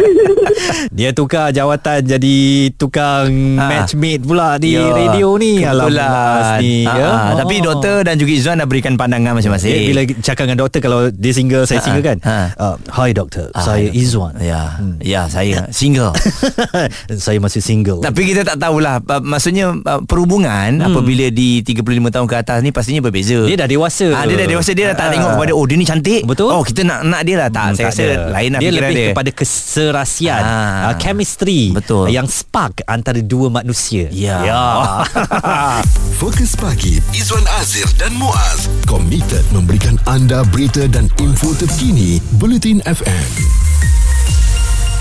Dia 0.99 1.11
tukar 1.11 1.50
jawatan 1.50 2.00
jadi 2.03 2.37
tukang 2.75 3.29
Ha. 3.53 3.67
matchmate 3.67 4.23
pula 4.23 4.57
di 4.57 4.73
Ya, 4.73 4.89
radio 4.89 5.37
ni. 5.37 5.61
Alamak, 5.61 6.59
ni, 6.59 6.83
Ah, 6.83 6.95
ya. 6.95 7.09
ah. 7.09 7.33
Tapi 7.37 7.61
doktor 7.61 8.03
dan 8.03 8.17
juga 8.17 8.33
Izzuan 8.33 8.57
dah 8.57 8.67
berikan 8.67 8.95
pandangan 8.95 9.35
masing-masing. 9.35 9.71
Eh, 9.71 9.83
bila 9.89 10.00
cakap 10.21 10.45
dengan 10.45 10.61
doktor 10.61 10.81
kalau 10.81 10.99
dia 11.09 11.33
single 11.33 11.65
saya 11.65 11.79
Ha, 11.79 11.85
single 11.85 12.05
kan. 12.05 12.19
ha. 12.23 12.39
Uh, 12.55 12.75
Hi 12.91 13.11
doktor, 13.11 13.50
Ah, 13.53 13.62
saya 13.62 13.87
doktor. 13.87 14.00
Izwan. 14.00 14.33
Ya, 14.39 14.62
ya 14.99 15.23
saya 15.27 15.69
single. 15.71 16.15
saya 17.17 17.39
masih 17.39 17.61
single. 17.61 18.00
Tapi 18.00 18.21
kita 18.25 18.43
tak 18.45 18.57
tahulah 18.57 18.99
Maksudnya 19.21 19.73
Perhubungan 20.05 20.77
hmm. 20.77 20.87
Apabila 20.87 21.27
di 21.29 21.61
35 21.61 21.83
tahun 22.09 22.27
ke 22.27 22.37
atas 22.37 22.59
ni 22.61 22.71
Pastinya 22.71 23.00
berbeza 23.00 23.43
Dia 23.43 23.57
dah 23.57 23.67
dewasa. 23.67 24.12
Ah, 24.12 24.25
dia 24.25 24.37
dah 24.37 24.49
dewasa 24.49 24.71
Dia 24.71 24.93
dah 24.93 24.97
tak 24.97 25.10
Tengok 25.12 25.31
kepada 25.35 25.52
Oh 25.52 25.64
dia 25.64 25.75
ni 25.75 25.85
cantik 25.85 26.23
Betul. 26.23 26.49
Oh 26.49 26.62
kita 26.62 26.81
nak 26.83 27.00
nak 27.02 27.21
dia 27.23 27.37
lah 27.37 27.49
Tak 27.49 27.62
Hmm, 27.62 27.75
saya 27.75 27.85
tak 27.85 27.93
rasa 27.93 28.02
ada. 28.02 28.17
Lain 28.31 28.50
lah 28.50 28.61
Dia 28.61 28.71
lebih 28.71 28.95
dia 28.95 29.07
kepada 29.11 29.31
keserasian 29.31 30.40
Ah. 30.40 30.87
uh, 30.87 30.95
Chemistry 30.97 31.61
Betul. 31.71 32.07
Yang 32.09 32.26
spark 32.37 32.83
Antara 32.85 33.21
dua 33.21 33.47
manusia 33.49 34.07
Ya. 34.09 34.37
ya. 34.40 34.62
Fokus 36.17 36.52
pagi 36.55 37.00
Izwan 37.11 37.45
Azir 37.57 37.88
dan 37.97 38.12
Muaz 38.12 38.69
komited 38.85 39.43
memberikan 39.50 39.97
anda 40.05 40.43
berita 40.47 40.87
dan 40.87 41.09
info 41.17 41.52
terkini 41.52 42.19
Bulletin 42.33 42.81
FM. 42.83 43.29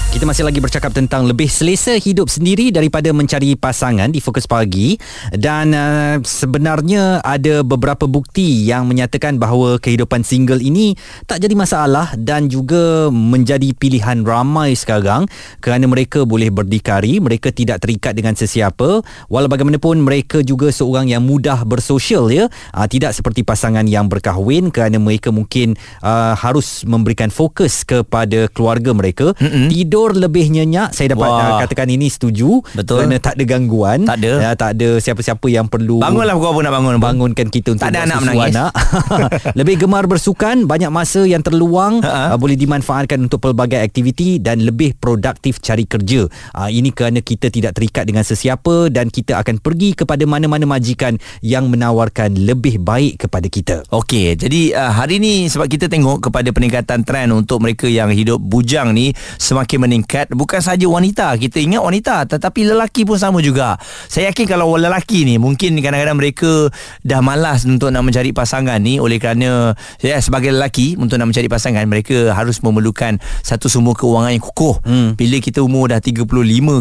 Kita 0.09 0.25
masih 0.25 0.41
lagi 0.41 0.57
bercakap 0.57 0.89
tentang 0.89 1.29
lebih 1.29 1.45
selesa 1.45 1.93
hidup 1.93 2.33
sendiri 2.33 2.73
daripada 2.73 3.13
mencari 3.13 3.53
pasangan 3.53 4.09
di 4.09 4.17
Fokus 4.17 4.49
Pagi 4.49 4.97
dan 5.37 5.69
uh, 5.69 6.17
sebenarnya 6.25 7.21
ada 7.21 7.61
beberapa 7.61 8.09
bukti 8.09 8.65
yang 8.65 8.89
menyatakan 8.89 9.37
bahawa 9.37 9.77
kehidupan 9.77 10.25
single 10.25 10.65
ini 10.65 10.97
tak 11.29 11.45
jadi 11.45 11.53
masalah 11.53 12.17
dan 12.17 12.49
juga 12.49 13.13
menjadi 13.13 13.69
pilihan 13.77 14.25
ramai 14.25 14.73
sekarang 14.73 15.29
kerana 15.61 15.85
mereka 15.85 16.25
boleh 16.25 16.49
berdikari, 16.49 17.21
mereka 17.21 17.53
tidak 17.53 17.85
terikat 17.85 18.17
dengan 18.17 18.33
sesiapa 18.33 19.05
walau 19.29 19.45
bagaimanapun 19.45 20.01
mereka 20.01 20.41
juga 20.41 20.73
seorang 20.73 21.05
yang 21.05 21.21
mudah 21.21 21.61
bersosial 21.69 22.33
ya, 22.33 22.49
uh, 22.73 22.87
tidak 22.89 23.13
seperti 23.13 23.45
pasangan 23.45 23.85
yang 23.85 24.09
berkahwin 24.09 24.73
kerana 24.73 24.97
mereka 24.97 25.29
mungkin 25.29 25.77
uh, 26.01 26.33
harus 26.33 26.81
memberikan 26.81 27.29
fokus 27.29 27.85
kepada 27.85 28.49
keluarga 28.49 28.89
mereka. 28.89 29.37
Mm-mm. 29.37 29.69
Tidur 29.69 29.98
lebih 30.15 30.47
nyenyak, 30.49 30.95
saya 30.95 31.11
dapat 31.13 31.27
Wah. 31.27 31.39
uh, 31.39 31.57
katakan 31.63 31.87
ini 31.87 32.07
setuju 32.07 32.63
Betul. 32.71 33.03
kerana 33.03 33.17
tak 33.17 33.35
ada 33.35 33.43
gangguan. 33.45 34.07
Tak 34.07 34.17
ada. 34.19 34.31
Ya, 34.39 34.51
tak 34.55 34.69
ada 34.77 34.89
siapa-siapa 34.97 35.47
yang 35.47 35.67
perlu 35.67 35.99
Bangunlah 35.99 36.35
pukul 36.35 36.49
apa 36.49 36.59
nak 36.63 36.73
bangun 36.73 36.95
bangunkan 36.97 37.47
kita 37.47 37.75
untuk 37.75 37.83
Tak 37.83 37.91
ada 37.91 38.01
anak 38.05 38.19
menangis. 38.23 38.53
anak. 38.55 38.71
Lebih 39.59 39.75
gemar 39.81 40.05
bersukan, 40.05 40.63
banyak 40.63 40.89
masa 40.89 41.23
yang 41.23 41.43
terluang 41.43 41.99
Ha-ha. 41.99 42.33
uh, 42.33 42.37
boleh 42.37 42.55
dimanfaatkan 42.55 43.19
untuk 43.19 43.41
pelbagai 43.41 43.79
aktiviti 43.79 44.39
dan 44.39 44.61
lebih 44.61 44.95
produktif 44.95 45.59
cari 45.59 45.83
kerja. 45.83 46.25
Uh, 46.53 46.69
ini 46.69 46.93
kerana 46.93 47.19
kita 47.19 47.49
tidak 47.49 47.75
terikat 47.75 48.07
dengan 48.07 48.23
sesiapa 48.23 48.87
dan 48.89 49.09
kita 49.09 49.35
akan 49.37 49.59
pergi 49.59 49.97
kepada 49.97 50.23
mana-mana 50.23 50.63
majikan 50.63 51.15
yang 51.41 51.67
menawarkan 51.67 52.35
lebih 52.37 52.79
baik 52.79 53.25
kepada 53.25 53.47
kita. 53.49 53.75
Okey, 53.89 54.37
jadi 54.37 54.77
uh, 54.77 54.91
hari 54.93 55.17
ni 55.17 55.49
sebab 55.49 55.65
kita 55.65 55.89
tengok 55.89 56.29
kepada 56.29 56.53
peningkatan 56.53 57.01
trend 57.01 57.33
untuk 57.33 57.59
mereka 57.59 57.89
yang 57.89 58.13
hidup 58.13 58.37
bujang 58.37 58.93
ni 58.93 59.11
semakin 59.37 59.88
meningkat 59.89 60.29
bukan 60.29 60.61
saja 60.61 60.85
wanita, 60.85 61.33
kita 61.41 61.57
ingat 61.57 61.81
wanita 61.81 62.15
tetapi 62.29 62.69
lelaki 62.69 63.09
pun 63.09 63.17
sama 63.17 63.41
juga. 63.41 63.81
Saya 64.05 64.29
yakin 64.29 64.45
kalau 64.45 64.77
lelaki 64.77 65.25
ni 65.25 65.41
mungkin 65.41 65.81
kadang-kadang 65.81 66.21
mereka 66.21 66.69
dah 67.01 67.25
malas 67.25 67.65
untuk 67.65 67.89
nak 67.89 68.05
mencari 68.05 68.29
pasangan 68.29 68.77
ni 68.77 69.01
oleh 69.01 69.17
kerana 69.17 69.73
ya 69.97 70.21
sebagai 70.21 70.53
lelaki 70.53 70.93
untuk 71.01 71.17
nak 71.17 71.33
mencari 71.33 71.49
pasangan 71.49 71.81
mereka 71.89 72.37
harus 72.37 72.61
memerlukan 72.61 73.17
satu 73.41 73.65
sumber 73.65 73.97
keuangan 73.97 74.37
yang 74.37 74.43
kukuh. 74.45 74.77
Hmm. 74.85 75.17
Bila 75.17 75.41
kita 75.41 75.65
umur 75.65 75.89
dah 75.89 75.97
35 75.97 76.29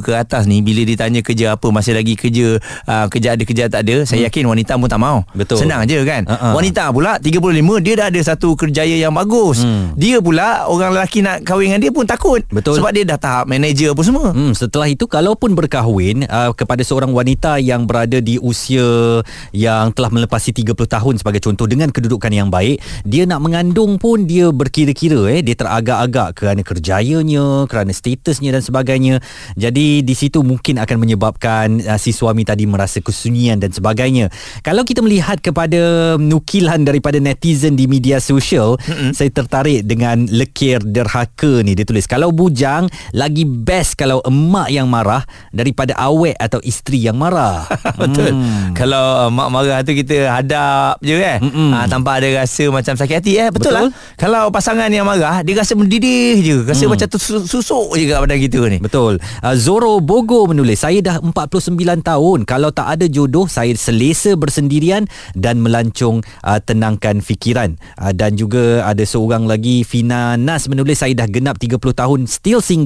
ke 0.05 0.13
atas 0.13 0.45
ni 0.45 0.61
bila 0.61 0.85
ditanya 0.85 1.25
kerja 1.25 1.57
apa 1.57 1.73
masih 1.73 1.97
lagi 1.97 2.13
kerja 2.13 2.61
uh, 2.85 3.07
kerja 3.09 3.39
ada 3.39 3.43
kerja 3.49 3.65
tak 3.73 3.89
ada, 3.89 4.05
saya 4.05 4.29
yakin 4.29 4.45
wanita 4.45 4.77
pun 4.77 4.91
tak 4.93 5.01
mau. 5.01 5.25
Betul. 5.33 5.65
Senang 5.65 5.89
je 5.89 6.05
kan. 6.05 6.29
Ha-ha. 6.29 6.53
Wanita 6.53 6.93
pula 6.93 7.17
35 7.17 7.81
dia 7.81 7.95
dah 7.97 8.07
ada 8.13 8.21
satu 8.21 8.53
kerjaya 8.59 9.01
yang 9.01 9.15
bagus. 9.17 9.65
Hmm. 9.65 9.97
Dia 9.97 10.21
pula 10.21 10.69
orang 10.69 10.93
lelaki 10.93 11.25
nak 11.25 11.47
kahwin 11.47 11.79
dengan 11.79 11.81
dia 11.85 11.93
pun 11.95 12.05
takut. 12.09 12.41
Betul. 12.51 12.81
Sebab 12.81 12.91
dia 12.99 13.15
dah 13.15 13.15
tahap 13.15 13.47
manager 13.47 13.95
apa 13.95 14.03
semua. 14.03 14.35
Hmm, 14.35 14.51
setelah 14.59 14.91
itu 14.91 15.07
kalaupun 15.07 15.55
berkahwin 15.55 16.27
uh, 16.27 16.51
kepada 16.51 16.83
seorang 16.83 17.15
wanita 17.15 17.63
yang 17.63 17.87
berada 17.87 18.19
di 18.19 18.43
usia 18.43 19.23
yang 19.55 19.95
telah 19.95 20.11
melepasi 20.11 20.51
30 20.51 20.75
tahun 20.75 21.15
sebagai 21.23 21.39
contoh 21.39 21.71
dengan 21.71 21.95
kedudukan 21.95 22.35
yang 22.35 22.51
baik, 22.51 22.83
dia 23.07 23.23
nak 23.23 23.39
mengandung 23.39 24.03
pun 24.03 24.27
dia 24.27 24.51
berkira-kira 24.51 25.31
eh 25.31 25.47
dia 25.47 25.55
teragak-agak 25.55 26.35
kerana 26.35 26.67
kerjayanya, 26.67 27.71
kerana 27.71 27.95
statusnya 27.95 28.59
dan 28.59 28.67
sebagainya. 28.67 29.23
Jadi 29.55 30.03
di 30.03 30.15
situ 30.19 30.43
mungkin 30.43 30.83
akan 30.83 30.99
menyebabkan 30.99 31.79
uh, 31.87 31.99
si 32.03 32.11
suami 32.11 32.43
tadi 32.43 32.67
merasa 32.67 32.99
kesunyian 32.99 33.63
dan 33.63 33.71
sebagainya. 33.71 34.27
Kalau 34.67 34.83
kita 34.83 35.07
melihat 35.07 35.39
kepada 35.39 36.19
nukilan 36.19 36.83
daripada 36.83 37.23
netizen 37.23 37.79
di 37.79 37.87
media 37.87 38.19
sosial, 38.19 38.75
mm-hmm. 38.75 39.15
saya 39.15 39.31
tertarik 39.31 39.87
dengan 39.87 40.27
lekir 40.27 40.83
derhaka 40.83 41.63
ni 41.63 41.79
dia 41.79 41.87
tulis 41.87 42.11
kalau 42.11 42.35
bujang 42.35 42.88
lagi 43.13 43.45
best 43.45 43.95
kalau 43.95 44.23
emak 44.23 44.69
yang 44.69 44.87
marah 44.87 45.23
daripada 45.51 45.95
awet 45.97 46.37
atau 46.37 46.61
isteri 46.63 47.05
yang 47.05 47.17
marah. 47.17 47.67
Betul. 48.01 48.35
Hmm. 48.35 48.73
Kalau 48.77 49.27
uh, 49.27 49.31
mak 49.31 49.49
marah 49.51 49.81
tu 49.83 49.93
kita 49.93 50.29
hadap 50.31 51.01
je 51.01 51.17
kan. 51.17 51.39
Mm-mm. 51.43 51.71
Ha, 51.73 51.87
tanpa 51.89 52.21
ada 52.21 52.29
rasa 52.39 52.69
macam 52.69 52.95
sakit 52.95 53.17
hati 53.19 53.33
eh. 53.37 53.49
Betul, 53.51 53.73
Betul. 53.73 53.91
lah. 53.91 54.17
Kalau 54.17 54.43
pasangan 54.49 54.89
yang 54.89 55.05
marah 55.05 55.43
dia 55.43 55.59
rasa 55.59 55.75
mendidih 55.75 56.39
je. 56.41 56.57
Rasa 56.63 56.85
Hmm. 56.85 56.95
macam 56.95 57.09
tersusuk 57.11 57.99
je 57.99 58.05
kat 58.07 58.19
badan 58.23 58.39
kita 58.39 58.61
ni. 58.71 58.79
Betul. 58.79 59.19
Uh, 59.43 59.57
Zoro 59.59 59.99
Bogo 59.99 60.47
menulis, 60.47 60.79
saya 60.79 61.03
dah 61.03 61.17
49 61.19 61.75
tahun. 62.01 62.39
Kalau 62.47 62.71
tak 62.71 62.99
ada 62.99 63.07
jodoh, 63.11 63.51
saya 63.51 63.75
selesa 63.75 64.39
bersendirian 64.39 65.05
dan 65.35 65.59
melancong 65.59 66.23
uh, 66.47 66.59
tenangkan 66.63 67.19
fikiran. 67.19 67.75
Uh, 67.99 68.15
dan 68.15 68.39
juga 68.39 68.87
ada 68.87 69.03
seorang 69.03 69.45
lagi, 69.45 69.83
Fina 69.83 70.39
Nas 70.39 70.71
menulis, 70.71 71.03
saya 71.03 71.13
dah 71.19 71.27
genap 71.27 71.59
30 71.59 71.77
tahun 71.81 72.21
still 72.31 72.63
single. 72.63 72.78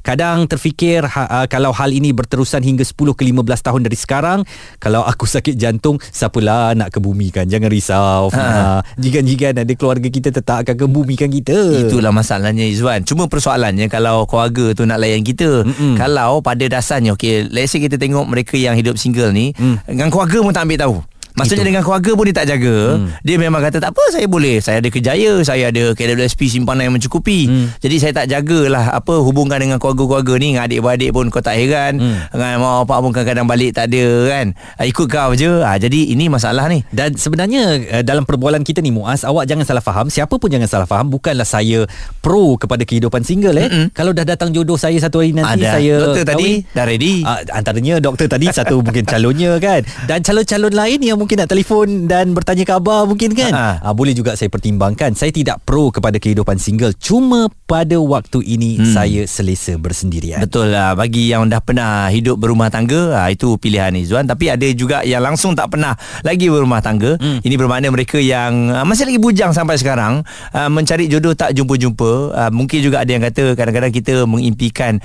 Kadang 0.00 0.46
terfikir 0.46 1.04
ha, 1.04 1.42
uh, 1.42 1.46
kalau 1.50 1.72
hal 1.74 1.90
ini 1.90 2.12
berterusan 2.12 2.62
hingga 2.62 2.84
10 2.84 2.96
ke 3.16 3.22
15 3.26 3.66
tahun 3.66 3.80
dari 3.84 3.98
sekarang, 3.98 4.38
kalau 4.78 5.02
aku 5.02 5.26
sakit 5.34 5.56
jantung, 5.58 5.98
siapalah 6.00 6.76
nak 6.78 6.94
kebumikan. 6.94 7.48
Jangan 7.48 7.68
risau. 7.68 8.22
Ha. 8.32 8.40
Ha. 8.40 8.64
Jigan-jigan 8.96 9.56
ada 9.56 9.72
keluarga 9.76 10.08
kita 10.08 10.30
tetap 10.32 10.62
akan 10.64 10.76
kebumikan 10.76 11.28
kita. 11.28 11.56
Itulah 11.86 12.12
masalahnya 12.12 12.64
Izwan 12.66 13.02
Cuma 13.04 13.26
persoalannya 13.30 13.86
Kalau 13.88 14.24
keluarga 14.28 14.72
tu 14.72 14.82
nak 14.88 14.98
layan 15.00 15.22
kita 15.22 15.64
Mm-mm. 15.64 15.94
Kalau 15.96 16.40
pada 16.40 16.64
dasarnya 16.66 17.14
Okay 17.14 17.46
Let's 17.46 17.72
say 17.74 17.80
kita 17.82 17.96
tengok 18.00 18.24
Mereka 18.26 18.56
yang 18.56 18.74
hidup 18.78 18.96
single 18.96 19.32
ni 19.32 19.48
Mm. 19.56 19.78
Dengan 19.88 20.08
keluarga 20.10 20.42
pun 20.42 20.52
tak 20.52 20.66
ambil 20.68 20.78
tahu 20.82 20.96
Maksudnya 21.36 21.60
Itu. 21.60 21.68
dengan 21.68 21.82
keluarga 21.82 22.10
pun 22.12 22.24
dia 22.24 22.34
tak 22.34 22.48
jaga 22.48 22.76
Hmm. 22.96 23.08
Dia 23.20 23.36
memang 23.36 23.60
kata 23.60 23.76
tak 23.78 23.92
apa 23.92 24.04
saya 24.08 24.24
boleh 24.24 24.56
Saya 24.58 24.80
ada 24.80 24.88
kerjaya 24.88 25.36
Saya 25.40 25.68
ada 25.68 25.92
KWSP 25.92 26.40
simpanan 26.50 26.88
yang 26.88 26.94
mencukupi 26.94 27.44
Hmm. 27.44 27.66
Jadi 27.76 27.96
saya 27.98 28.12
tak 28.14 28.26
jagalah 28.26 28.94
Apa 28.94 29.18
hubungan 29.18 29.56
dengan 29.56 29.76
keluarga-keluarga 29.76 30.32
ni 30.36 30.48
Dengan 30.48 30.64
adik-beradik 30.64 31.10
pun 31.10 31.28
kau 31.28 31.38
tak 31.38 31.54
heran 31.54 31.98
Hmm. 31.98 32.16
Dengan 32.30 32.56
mak 32.58 32.72
bapak 32.82 32.98
pun 32.98 33.10
kadang-kadang 33.12 33.46
balik 33.46 33.70
tak 33.72 33.88
ada 33.88 34.04
kan 34.26 34.46
Ah, 34.74 34.84
Ikut 34.84 35.06
kau 35.06 35.30
je 35.32 35.60
ah, 35.60 35.76
Jadi 35.76 36.10
ini 36.10 36.26
masalah 36.26 36.66
ni 36.66 36.80
Dan 36.88 37.12
sebenarnya 37.14 37.62
uh, 37.92 38.02
dalam 38.02 38.24
perbualan 38.24 38.62
kita 38.62 38.80
ni 38.80 38.88
Muaz, 38.88 39.20
awak 39.22 39.44
jangan 39.44 39.62
salah 39.62 39.80
faham. 39.80 40.08
Siapa 40.08 40.32
pun 40.32 40.48
jangan 40.48 40.64
salah 40.66 40.84
faham. 40.84 41.06
Bukanlah 41.06 41.44
saya 41.44 41.84
pro 42.18 42.56
kepada 42.56 42.82
kehidupan 42.82 43.20
single 43.20 43.56
eh. 43.56 43.68
Mm-mm. 43.68 43.86
Kalau 43.90 44.10
dah 44.10 44.24
datang 44.24 44.50
jodoh 44.50 44.74
saya 44.74 44.96
satu 44.96 45.20
hari 45.20 45.30
nanti 45.30 45.60
Ada 45.60 45.66
saya 45.74 45.94
Doktor 46.00 46.24
tadi 46.24 46.48
kahwin, 46.62 46.72
dah 46.72 46.84
ready 46.84 47.14
Uh, 47.18 47.40
antaranya 47.50 47.94
doktor 47.98 48.26
tadi 48.26 48.46
satu 48.48 48.78
mungkin 48.78 49.02
calonnya 49.02 49.58
kan 49.58 49.82
dan 50.04 50.20
calon-calon 50.20 50.70
lain 50.70 51.00
yang 51.00 51.18
mungkin 51.26 51.42
nak 51.42 51.50
telefon 51.50 52.06
dan 52.06 52.30
bertanya 52.38 52.62
khabar 52.62 53.02
mungkin 53.02 53.34
kan? 53.34 53.50
Ha. 53.50 53.66
uh, 53.82 53.90
boleh 53.98 54.14
juga 54.14 54.38
saya 54.38 54.46
pertimbangkan. 54.46 55.18
Saya 55.18 55.34
tidak 55.34 55.58
pro 55.66 55.90
kepada 55.90 56.22
kehidupan 56.22 56.54
single. 56.54 56.94
Cuma 56.94 57.50
pada 57.66 57.98
waktu 57.98 58.46
ini 58.46 58.78
Hmm. 58.78 58.86
saya 58.88 59.26
selesa 59.26 59.74
bersendirian 59.74 60.38
Betul 60.38 60.70
lah 60.70 60.94
Bagi 60.94 61.26
yang 61.26 61.46
dah 61.46 61.58
pernah 61.58 62.06
Hidup 62.06 62.36
berumah 62.36 62.68
tangga 62.68 63.10
ha, 63.12 63.26
Itu 63.26 63.56
pilihan 63.56 63.90
Izzuan 63.92 64.22
Tapi 64.22 64.46
ada 64.46 64.62
juga 64.70 65.02
Yang 65.02 65.22
langsung 65.24 65.52
tak 65.52 65.68
pernah 65.68 65.92
Lagi 66.22 66.46
berumah 66.46 66.78
tangga 66.78 67.18
Hmm. 67.18 67.40
Ini 67.40 67.54
bermakna 67.54 67.88
mereka 67.88 68.16
yang 68.16 68.70
uh, 68.70 68.84
Masih 68.84 69.04
lagi 69.04 69.18
bujang 69.18 69.50
sampai 69.50 69.74
sekarang 69.74 70.22
uh, 70.52 70.68
Mencari 70.68 71.06
jodoh 71.06 71.32
tak 71.32 71.52
jumpa-jumpa 71.52 72.10
Mungkin 72.48 72.78
juga 72.80 73.02
ada 73.02 73.10
yang 73.10 73.24
kata 73.24 73.52
Kadang-kadang 73.52 73.90
kita 73.90 74.22
mengimpikan 74.24 75.02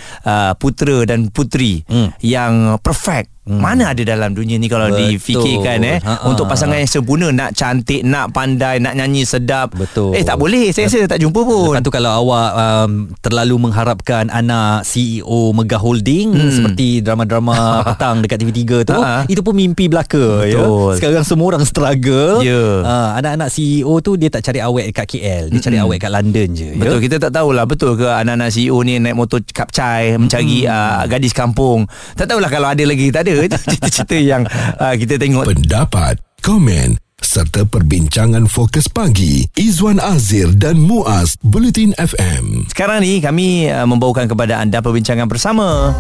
Putera 0.55 1.03
dan 1.03 1.27
puteri 1.27 1.81
Hmm. 1.83 2.13
Yang 2.19 2.53
perfect 2.79 3.27
Hmm. 3.41 3.57
Mana 3.57 3.89
ada 3.89 4.05
dalam 4.05 4.37
dunia 4.37 4.53
ni 4.53 4.69
kalau 4.69 4.93
Betul. 4.93 5.17
difikirkan 5.17 5.81
eh 5.81 5.97
Ha-ha. 5.97 6.29
untuk 6.29 6.45
pasangan 6.45 6.77
yang 6.77 6.85
sempurna 6.85 7.33
nak 7.33 7.57
cantik, 7.57 8.05
nak 8.05 8.29
pandai, 8.29 8.77
nak 8.77 8.93
nyanyi 8.93 9.25
sedap. 9.25 9.73
Betul. 9.73 10.13
Eh 10.13 10.21
tak 10.21 10.37
boleh. 10.37 10.69
Saya 10.69 10.85
rasa 10.85 11.09
tak 11.09 11.17
jumpa 11.17 11.41
pun. 11.41 11.73
Lepas 11.73 11.81
tu 11.81 11.89
kalau 11.89 12.21
awak 12.21 12.50
um, 12.53 12.91
terlalu 13.20 13.55
mengharapkan 13.58 14.27
anak 14.29 14.84
CEO 14.88 15.51
megah 15.51 15.79
holding 15.79 16.36
hmm. 16.36 16.51
seperti 16.51 17.01
drama-drama 17.01 17.55
petang 17.88 18.22
dekat 18.24 18.38
TV3 18.43 18.62
tu, 18.86 18.96
Ha. 19.01 19.25
itu 19.25 19.41
pun 19.41 19.55
mimpi 19.58 19.89
belaka 19.89 20.46
ya. 20.46 20.62
Sekarang 20.96 21.25
semua 21.25 21.55
orang 21.55 21.65
struggle. 21.65 22.43
Ya. 22.46 22.86
Uh, 22.86 23.10
anak-anak 23.17 23.50
CEO 23.50 23.93
tu 24.03 24.15
dia 24.15 24.29
tak 24.29 24.46
cari 24.46 24.60
awet 24.62 24.93
dekat 24.93 25.05
KL, 25.17 25.43
dia 25.50 25.60
cari 25.60 25.77
awet 25.81 25.98
kat 25.98 26.12
London 26.12 26.48
je. 26.53 26.70
Betul 26.77 27.00
ya. 27.00 27.03
kita 27.10 27.15
tak 27.17 27.31
tahulah 27.34 27.65
betul 27.65 27.98
ke 27.98 28.08
anak-anak 28.08 28.50
CEO 28.53 28.77
ni 28.86 29.01
naik 29.01 29.17
motor 29.17 29.41
kapcai 29.41 30.15
mencari 30.15 30.67
uh, 30.67 31.03
gadis 31.10 31.34
kampung. 31.34 31.89
Tak 32.15 32.29
tahulah 32.29 32.50
kalau 32.51 32.70
ada 32.70 32.84
lagi 32.84 33.10
tak 33.10 33.27
ada. 33.27 33.36
Itu 33.48 33.58
cerita-cerita 33.58 34.17
yang 34.20 34.43
uh, 34.77 34.96
kita 34.96 35.17
tengok. 35.17 35.50
Pendapat, 35.51 36.22
komen 36.46 37.10
serta 37.21 37.63
perbincangan 37.69 38.49
fokus 38.49 38.89
pagi 38.89 39.45
Izwan 39.53 40.01
Azir 40.01 40.49
dan 40.57 40.81
Muaz 40.81 41.37
Bulletin 41.45 41.93
FM. 41.95 42.65
Sekarang 42.73 43.05
ni 43.05 43.21
kami 43.21 43.69
uh, 43.69 43.85
membawakan 43.85 44.25
kepada 44.25 44.57
anda 44.57 44.81
perbincangan 44.81 45.29
bersama. 45.29 45.93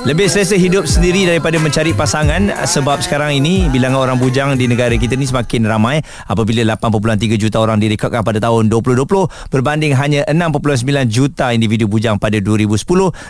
Lebih 0.00 0.32
selesa 0.32 0.56
hidup 0.56 0.88
sendiri 0.88 1.28
daripada 1.28 1.60
mencari 1.60 1.92
pasangan 1.92 2.48
sebab 2.64 3.04
sekarang 3.04 3.36
ini 3.36 3.68
bilangan 3.68 4.08
orang 4.08 4.16
bujang 4.16 4.56
di 4.56 4.64
negara 4.64 4.96
kita 4.96 5.12
ni 5.12 5.28
semakin 5.28 5.68
ramai 5.68 6.00
apabila 6.24 6.64
8.3 6.64 7.36
juta 7.36 7.60
orang 7.60 7.76
direkodkan 7.76 8.24
pada 8.24 8.40
tahun 8.40 8.72
2020 8.72 9.04
berbanding 9.52 9.92
hanya 9.92 10.24
6.9 10.24 10.88
juta 11.04 11.52
individu 11.52 11.84
bujang 11.84 12.16
pada 12.16 12.40
2010 12.40 12.80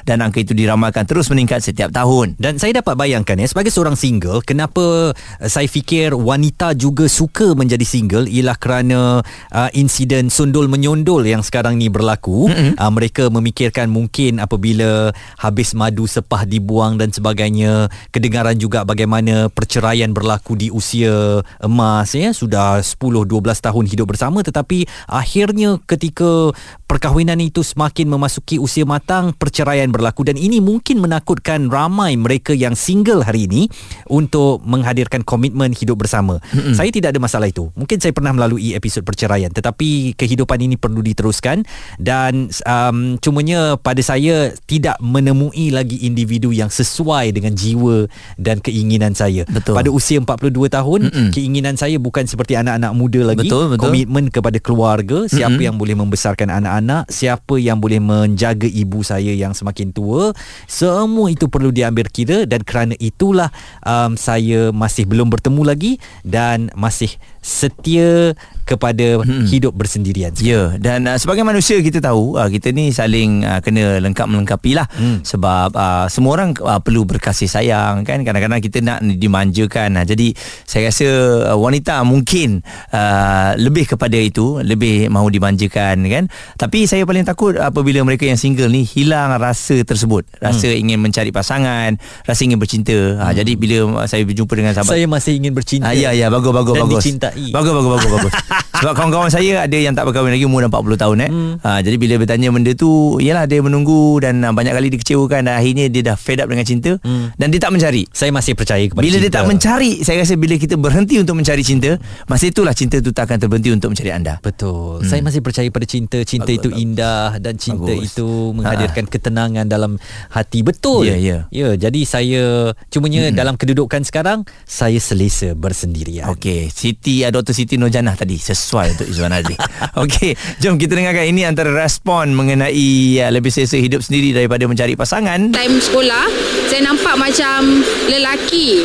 dan 0.06 0.22
angka 0.22 0.46
itu 0.46 0.54
diramalkan 0.54 1.10
terus 1.10 1.26
meningkat 1.26 1.58
setiap 1.58 1.90
tahun. 1.90 2.38
Dan 2.38 2.62
saya 2.62 2.78
dapat 2.78 2.94
bayangkan 2.94 3.34
ya 3.34 3.50
sebagai 3.50 3.74
seorang 3.74 3.98
single 3.98 4.38
kenapa 4.46 5.10
uh, 5.10 5.48
saya 5.50 5.66
fikir 5.66 6.14
wanita 6.14 6.78
juga 6.78 7.10
suka 7.10 7.50
menjadi 7.58 7.82
single 7.82 8.30
ialah 8.30 8.54
kerana 8.54 9.18
uh, 9.50 9.70
insiden 9.74 10.30
sundul 10.30 10.70
menyundul 10.70 11.26
yang 11.26 11.42
sekarang 11.42 11.82
ni 11.82 11.90
berlaku 11.90 12.46
mm-hmm. 12.46 12.78
uh, 12.78 12.92
mereka 12.94 13.26
memikirkan 13.26 13.90
mungkin 13.90 14.38
apabila 14.38 15.10
habis 15.34 15.74
madu 15.74 16.06
sepah 16.06 16.46
dibuang 16.60 17.00
dan 17.00 17.08
sebagainya. 17.08 17.88
Kedengaran 18.12 18.60
juga 18.60 18.84
bagaimana 18.84 19.48
perceraian 19.48 20.12
berlaku 20.12 20.60
di 20.60 20.68
usia 20.68 21.40
emas 21.64 22.12
ya. 22.12 22.36
Sudah 22.36 22.84
10 22.84 23.24
12 23.24 23.64
tahun 23.64 23.84
hidup 23.88 24.12
bersama 24.12 24.44
tetapi 24.44 24.84
akhirnya 25.08 25.80
ketika 25.88 26.52
perkahwinan 26.90 27.38
itu 27.38 27.62
semakin 27.62 28.10
memasuki 28.10 28.58
usia 28.58 28.82
matang 28.82 29.30
perceraian 29.30 29.86
berlaku 29.94 30.26
dan 30.26 30.34
ini 30.34 30.58
mungkin 30.58 30.98
menakutkan 30.98 31.70
ramai 31.70 32.18
mereka 32.18 32.50
yang 32.50 32.74
single 32.74 33.22
hari 33.22 33.46
ini 33.46 33.70
untuk 34.10 34.58
menghadirkan 34.66 35.22
komitmen 35.22 35.70
hidup 35.70 36.02
bersama. 36.02 36.42
Mm-hmm. 36.50 36.74
Saya 36.74 36.90
tidak 36.90 37.14
ada 37.14 37.22
masalah 37.22 37.46
itu. 37.46 37.70
Mungkin 37.78 38.02
saya 38.02 38.10
pernah 38.10 38.34
melalui 38.34 38.74
episod 38.74 39.06
perceraian 39.06 39.54
tetapi 39.54 40.18
kehidupan 40.18 40.58
ini 40.66 40.74
perlu 40.74 40.98
diteruskan 40.98 41.62
dan 42.02 42.50
um, 42.66 43.14
cumanya 43.22 43.78
pada 43.78 44.02
saya 44.02 44.50
tidak 44.66 44.98
menemui 44.98 45.70
lagi 45.70 46.02
individu 46.02 46.50
yang 46.50 46.74
sesuai 46.74 47.30
dengan 47.30 47.54
jiwa 47.54 48.10
dan 48.34 48.58
keinginan 48.58 49.14
saya. 49.14 49.46
Betul. 49.46 49.78
Pada 49.78 49.94
usia 49.94 50.18
42 50.18 50.66
tahun 50.66 51.00
Mm-mm. 51.06 51.28
keinginan 51.30 51.78
saya 51.78 52.02
bukan 52.02 52.26
seperti 52.26 52.58
anak-anak 52.58 52.90
muda 52.98 53.30
lagi. 53.30 53.46
Betul, 53.46 53.78
betul. 53.78 53.94
Komitmen 53.94 54.26
kepada 54.26 54.58
keluarga, 54.58 55.30
siapa 55.30 55.62
yang 55.62 55.78
boleh 55.78 55.94
membesarkan 55.94 56.50
anak-anak, 56.50 56.79
siapa 57.10 57.60
yang 57.60 57.78
boleh 57.78 58.00
menjaga 58.00 58.64
ibu 58.64 59.04
saya 59.04 59.34
yang 59.36 59.52
semakin 59.52 59.92
tua, 59.92 60.32
semua 60.64 61.28
itu 61.28 61.46
perlu 61.52 61.68
diambil 61.68 62.08
kira 62.08 62.48
dan 62.48 62.64
kerana 62.64 62.96
itulah 62.96 63.52
um, 63.84 64.16
saya 64.16 64.72
masih 64.72 65.04
belum 65.04 65.28
bertemu 65.28 65.62
lagi 65.62 65.92
dan 66.24 66.72
masih 66.72 67.12
setia 67.44 68.36
kepada 68.70 69.18
hmm. 69.18 69.50
hidup 69.50 69.74
bersendirian. 69.74 70.30
Ya 70.38 70.78
dan 70.78 71.10
uh, 71.10 71.18
sebagai 71.18 71.42
manusia 71.42 71.82
kita 71.82 71.98
tahu 71.98 72.38
uh, 72.38 72.46
kita 72.46 72.70
ni 72.70 72.94
saling 72.94 73.42
uh, 73.42 73.58
kena 73.58 73.98
lengkap 73.98 74.26
melengkapi 74.30 74.78
lah 74.78 74.86
hmm. 74.94 75.26
sebab 75.26 75.74
uh, 75.74 76.06
semua 76.06 76.38
orang 76.38 76.54
uh, 76.62 76.78
perlu 76.78 77.02
berkasih 77.02 77.50
sayang 77.50 78.06
kan 78.06 78.22
kadang-kadang 78.22 78.62
kita 78.62 78.78
nak 78.80 79.02
dimanjakan 79.02 79.98
uh, 79.98 80.04
jadi 80.06 80.32
saya 80.64 80.94
rasa 80.94 81.08
uh, 81.50 81.58
wanita 81.58 82.06
mungkin 82.06 82.62
uh, 82.94 83.58
lebih 83.58 83.90
kepada 83.90 84.14
itu 84.14 84.62
lebih 84.62 85.10
mahu 85.10 85.28
dimanjakan 85.34 86.06
kan 86.06 86.24
tapi 86.54 86.86
saya 86.86 87.02
paling 87.02 87.26
takut 87.26 87.58
apabila 87.58 88.06
mereka 88.06 88.24
yang 88.24 88.38
single 88.38 88.70
ni 88.70 88.86
hilang 88.86 89.34
rasa 89.36 89.82
tersebut 89.82 90.22
rasa 90.38 90.70
hmm. 90.70 90.80
ingin 90.86 90.98
mencari 91.02 91.34
pasangan 91.34 91.98
rasa 92.24 92.40
ingin 92.46 92.62
bercinta 92.62 92.94
hmm. 92.94 93.18
uh, 93.18 93.32
jadi 93.34 93.52
bila 93.58 94.06
saya 94.06 94.22
berjumpa 94.22 94.52
dengan 94.54 94.72
sahabat 94.76 94.92
Saya 94.94 95.06
masih 95.08 95.32
ingin 95.40 95.52
bercinta. 95.56 95.88
Ah, 95.90 95.94
ya 95.96 96.12
ya 96.12 96.28
bagus 96.28 96.52
bagus 96.52 96.74
dan 96.76 96.84
bagus. 96.86 97.02
dicintai. 97.02 97.46
Bagus 97.50 97.72
bagus 97.72 97.90
bagus 97.96 98.10
bagus. 98.12 98.32
Sebab 98.80 98.96
kawan-kawan 98.96 99.28
saya 99.28 99.68
ada 99.68 99.76
yang 99.76 99.92
tak 99.92 100.08
berkahwin 100.08 100.32
lagi 100.32 100.48
umur 100.48 100.64
dah 100.64 100.72
40 100.72 100.96
tahun 100.96 101.16
eh. 101.20 101.30
Hmm. 101.30 101.52
Ha, 101.60 101.84
jadi 101.84 101.96
bila 102.00 102.16
bertanya 102.16 102.48
benda 102.48 102.72
tu, 102.72 103.20
yalah 103.20 103.44
dia 103.44 103.60
menunggu 103.60 104.24
dan 104.24 104.40
uh, 104.40 104.56
banyak 104.56 104.72
kali 104.72 104.88
dikecewakan 104.96 105.52
dan 105.52 105.60
akhirnya 105.60 105.92
dia 105.92 106.00
dah 106.00 106.16
fed 106.16 106.40
up 106.40 106.48
dengan 106.48 106.64
cinta 106.64 106.96
hmm. 106.96 107.36
dan 107.36 107.52
dia 107.52 107.60
tak 107.60 107.76
mencari. 107.76 108.08
Saya 108.08 108.32
masih 108.32 108.56
percaya 108.56 108.80
kepada 108.88 109.04
Bila 109.04 109.20
cinta. 109.20 109.24
dia 109.28 109.32
tak 109.36 109.44
mencari, 109.52 109.92
saya 110.00 110.16
rasa 110.24 110.32
bila 110.40 110.56
kita 110.56 110.80
berhenti 110.80 111.20
untuk 111.20 111.36
mencari 111.36 111.60
cinta, 111.60 112.00
masa 112.24 112.48
itulah 112.48 112.72
cinta 112.72 112.96
tu 113.04 113.12
tak 113.12 113.28
akan 113.28 113.36
terberhenti 113.44 113.68
untuk 113.68 113.92
mencari 113.92 114.10
anda. 114.16 114.40
Betul. 114.40 115.04
Hmm. 115.04 115.08
Saya 115.12 115.20
masih 115.20 115.44
percaya 115.44 115.68
pada 115.68 115.84
cinta. 115.84 116.18
Cinta 116.24 116.48
Bagus, 116.48 116.56
itu 116.64 116.68
bagus. 116.72 116.80
indah 116.80 117.28
dan 117.36 117.54
cinta 117.60 117.92
Bagus. 117.92 118.16
itu 118.16 118.28
menghadirkan 118.56 119.04
ketenangan 119.12 119.68
dalam 119.68 120.00
hati. 120.32 120.64
Betul. 120.64 121.04
Ya, 121.04 121.20
ya. 121.20 121.38
Ya, 121.52 121.76
jadi 121.76 122.00
saya 122.08 122.72
cumanya 122.88 123.28
hmm. 123.28 123.36
dalam 123.36 123.54
kedudukan 123.60 124.08
sekarang 124.08 124.48
saya 124.64 124.96
selesa 124.96 125.52
bersendirian. 125.52 126.32
Okey, 126.32 126.72
Siti 126.72 127.28
uh, 127.28 127.30
Dr. 127.34 127.52
Siti 127.52 127.76
Nurjanah 127.76 128.16
tadi 128.16 128.39
sesuai 128.40 128.96
untuk 128.98 129.06
Izwan 129.06 129.36
Azli. 129.36 129.54
Okey, 130.02 130.34
jom 130.58 130.80
kita 130.80 130.96
dengarkan 130.96 131.28
ini 131.28 131.44
antara 131.44 131.70
respon 131.70 132.32
mengenai 132.32 133.20
uh, 133.20 133.30
lebih 133.30 133.52
selesa 133.52 133.76
hidup 133.76 134.00
sendiri 134.00 134.32
daripada 134.32 134.64
mencari 134.64 134.96
pasangan. 134.96 135.52
time 135.52 135.76
sekolah 135.76 136.24
saya 136.66 136.82
nampak 136.86 137.14
macam 137.20 137.84
lelaki 138.08 138.82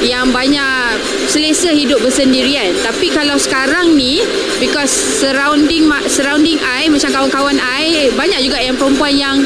yang 0.00 0.32
banyak 0.32 0.96
selesa 1.28 1.76
hidup 1.76 2.00
bersendirian 2.00 2.72
tapi 2.80 3.12
kalau 3.12 3.36
sekarang 3.36 3.92
ni 3.92 4.24
because 4.56 4.88
surrounding 4.90 5.88
surrounding 6.08 6.56
I 6.64 6.88
macam 6.88 7.12
kawan-kawan 7.12 7.60
I 7.60 8.08
banyak 8.16 8.40
juga 8.40 8.58
yang 8.64 8.80
perempuan 8.80 9.12
yang 9.12 9.36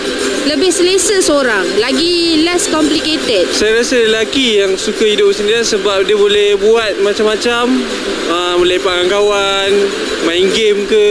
lebih 0.45 0.69
selesa 0.69 1.25
seorang 1.25 1.65
lagi 1.81 2.45
less 2.45 2.69
complicated 2.69 3.49
Saya 3.49 3.81
rasa 3.81 3.97
lelaki 4.05 4.61
yang 4.61 4.77
suka 4.77 5.09
hidup 5.09 5.33
sendirian 5.33 5.65
sebab 5.65 6.05
dia 6.05 6.17
boleh 6.21 6.53
buat 6.61 7.01
macam-macam 7.01 7.65
uh, 8.29 8.55
Boleh 8.61 8.77
lepak 8.77 8.93
dengan 8.93 9.09
kawan, 9.09 9.71
main 10.29 10.47
game 10.53 10.85
ke 10.85 11.07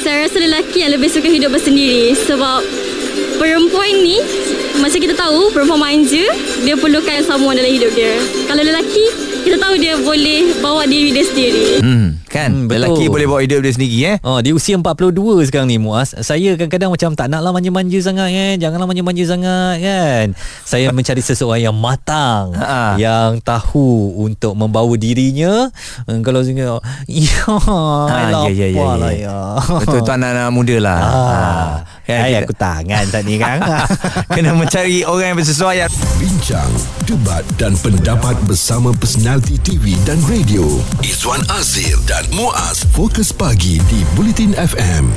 Saya 0.00 0.24
rasa 0.24 0.40
lelaki 0.40 0.80
yang 0.80 0.96
lebih 0.96 1.12
suka 1.12 1.28
hidup 1.28 1.52
bersendiri 1.52 2.16
sebab 2.16 2.64
perempuan 3.36 3.92
ni 4.00 4.16
macam 4.80 4.98
kita 5.00 5.14
tahu 5.16 5.52
perempuan 5.52 5.80
manja 5.80 6.24
dia 6.64 6.74
perlukan 6.76 7.20
someone 7.24 7.56
dalam 7.56 7.72
hidup 7.72 7.92
dia. 7.94 8.16
Kalau 8.48 8.60
lelaki 8.60 9.04
kita 9.44 9.56
tahu 9.60 9.74
dia 9.76 9.94
boleh 10.00 10.56
bawa 10.60 10.84
diri 10.88 11.12
dia 11.12 11.24
sendiri. 11.24 11.68
Hmm, 11.80 12.08
kan? 12.34 12.50
Hmm, 12.50 12.66
betul. 12.66 12.82
Lelaki 12.90 13.04
boleh 13.06 13.24
bawa 13.24 13.40
hidup 13.40 13.60
dia 13.60 13.70
sendiri 13.70 13.98
eh. 14.04 14.16
Oh, 14.20 14.38
di 14.38 14.50
usia 14.50 14.74
42 14.74 15.14
sekarang 15.44 15.66
ni 15.66 15.78
Muaz 15.78 16.18
Saya 16.18 16.54
kadang-kadang 16.54 16.90
macam 16.90 17.14
tak 17.14 17.30
naklah 17.30 17.50
manja-manja 17.50 17.98
sangat 18.00 18.28
kan 18.28 18.54
Janganlah 18.58 18.86
manja-manja 18.86 19.24
sangat 19.24 19.76
kan 19.78 20.26
Saya 20.62 20.90
mencari 20.96 21.20
seseorang 21.20 21.62
yang 21.62 21.76
matang 21.76 22.50
Ha. 22.52 22.98
Yang 22.98 23.38
tahu 23.40 23.86
untuk 24.20 24.52
membawa 24.52 24.90
dirinya 24.94 25.70
Hmm, 26.04 26.20
Kalau 26.20 26.42
singa 26.42 26.82
Ya 27.06 27.46
Ha, 27.46 28.18
ya, 28.42 28.50
ya, 28.50 28.66
ya, 28.66 28.66
ya. 28.68 28.88
lah 28.96 29.12
ya 29.12 29.36
Betul 29.78 30.02
tu 30.02 30.10
anak-anak 30.10 30.50
muda 30.50 30.76
lah. 30.78 30.98
Ah, 30.98 31.72
Kan, 32.02 32.03
Hai, 32.04 32.36
kita- 32.36 32.44
aku 32.44 32.52
tangan 32.52 33.04
ni 33.24 33.40
kan 33.40 33.64
Kena 34.36 34.52
mencari 34.52 35.08
orang 35.08 35.32
yang 35.32 35.38
bersesuaian. 35.40 35.88
Bincang, 36.20 36.68
debat 37.08 37.40
dan 37.56 37.72
pendapat 37.80 38.36
bersama 38.44 38.92
personaliti 38.92 39.56
TV 39.64 39.96
dan 40.04 40.20
radio. 40.28 40.68
Izwan 41.00 41.40
Azir 41.48 41.96
dan 42.04 42.28
Muaz 42.36 42.84
Fokus 42.92 43.32
Pagi 43.32 43.80
di 43.88 44.04
Bulletin 44.12 44.52
FM. 44.52 45.08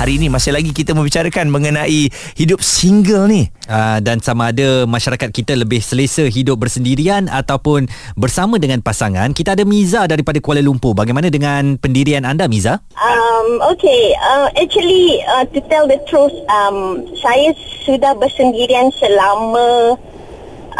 Hari 0.00 0.16
ini 0.16 0.32
masih 0.32 0.56
lagi 0.56 0.72
kita 0.72 0.96
membicarakan 0.96 1.52
mengenai 1.52 2.08
hidup 2.32 2.64
single 2.64 3.28
ni. 3.28 3.52
Uh, 3.68 4.00
dan 4.00 4.16
sama 4.24 4.48
ada 4.48 4.88
masyarakat 4.88 5.28
kita 5.28 5.52
lebih 5.52 5.84
selesa 5.84 6.24
hidup 6.24 6.56
bersendirian 6.56 7.28
ataupun 7.28 7.84
bersama 8.16 8.56
dengan 8.56 8.80
pasangan. 8.80 9.36
Kita 9.36 9.52
ada 9.52 9.68
Miza 9.68 10.08
daripada 10.08 10.40
Kuala 10.40 10.64
Lumpur. 10.64 10.96
Bagaimana 10.96 11.28
dengan 11.28 11.76
pendirian 11.76 12.24
anda 12.24 12.48
Miza? 12.48 12.80
Um, 12.96 13.60
okay, 13.60 14.16
uh, 14.16 14.48
actually 14.56 15.20
uh, 15.36 15.44
to 15.52 15.60
tell 15.68 15.84
the 15.84 16.00
truth, 16.08 16.32
um, 16.48 17.04
saya 17.20 17.52
sudah 17.84 18.16
bersendirian 18.16 18.88
selama 18.96 20.00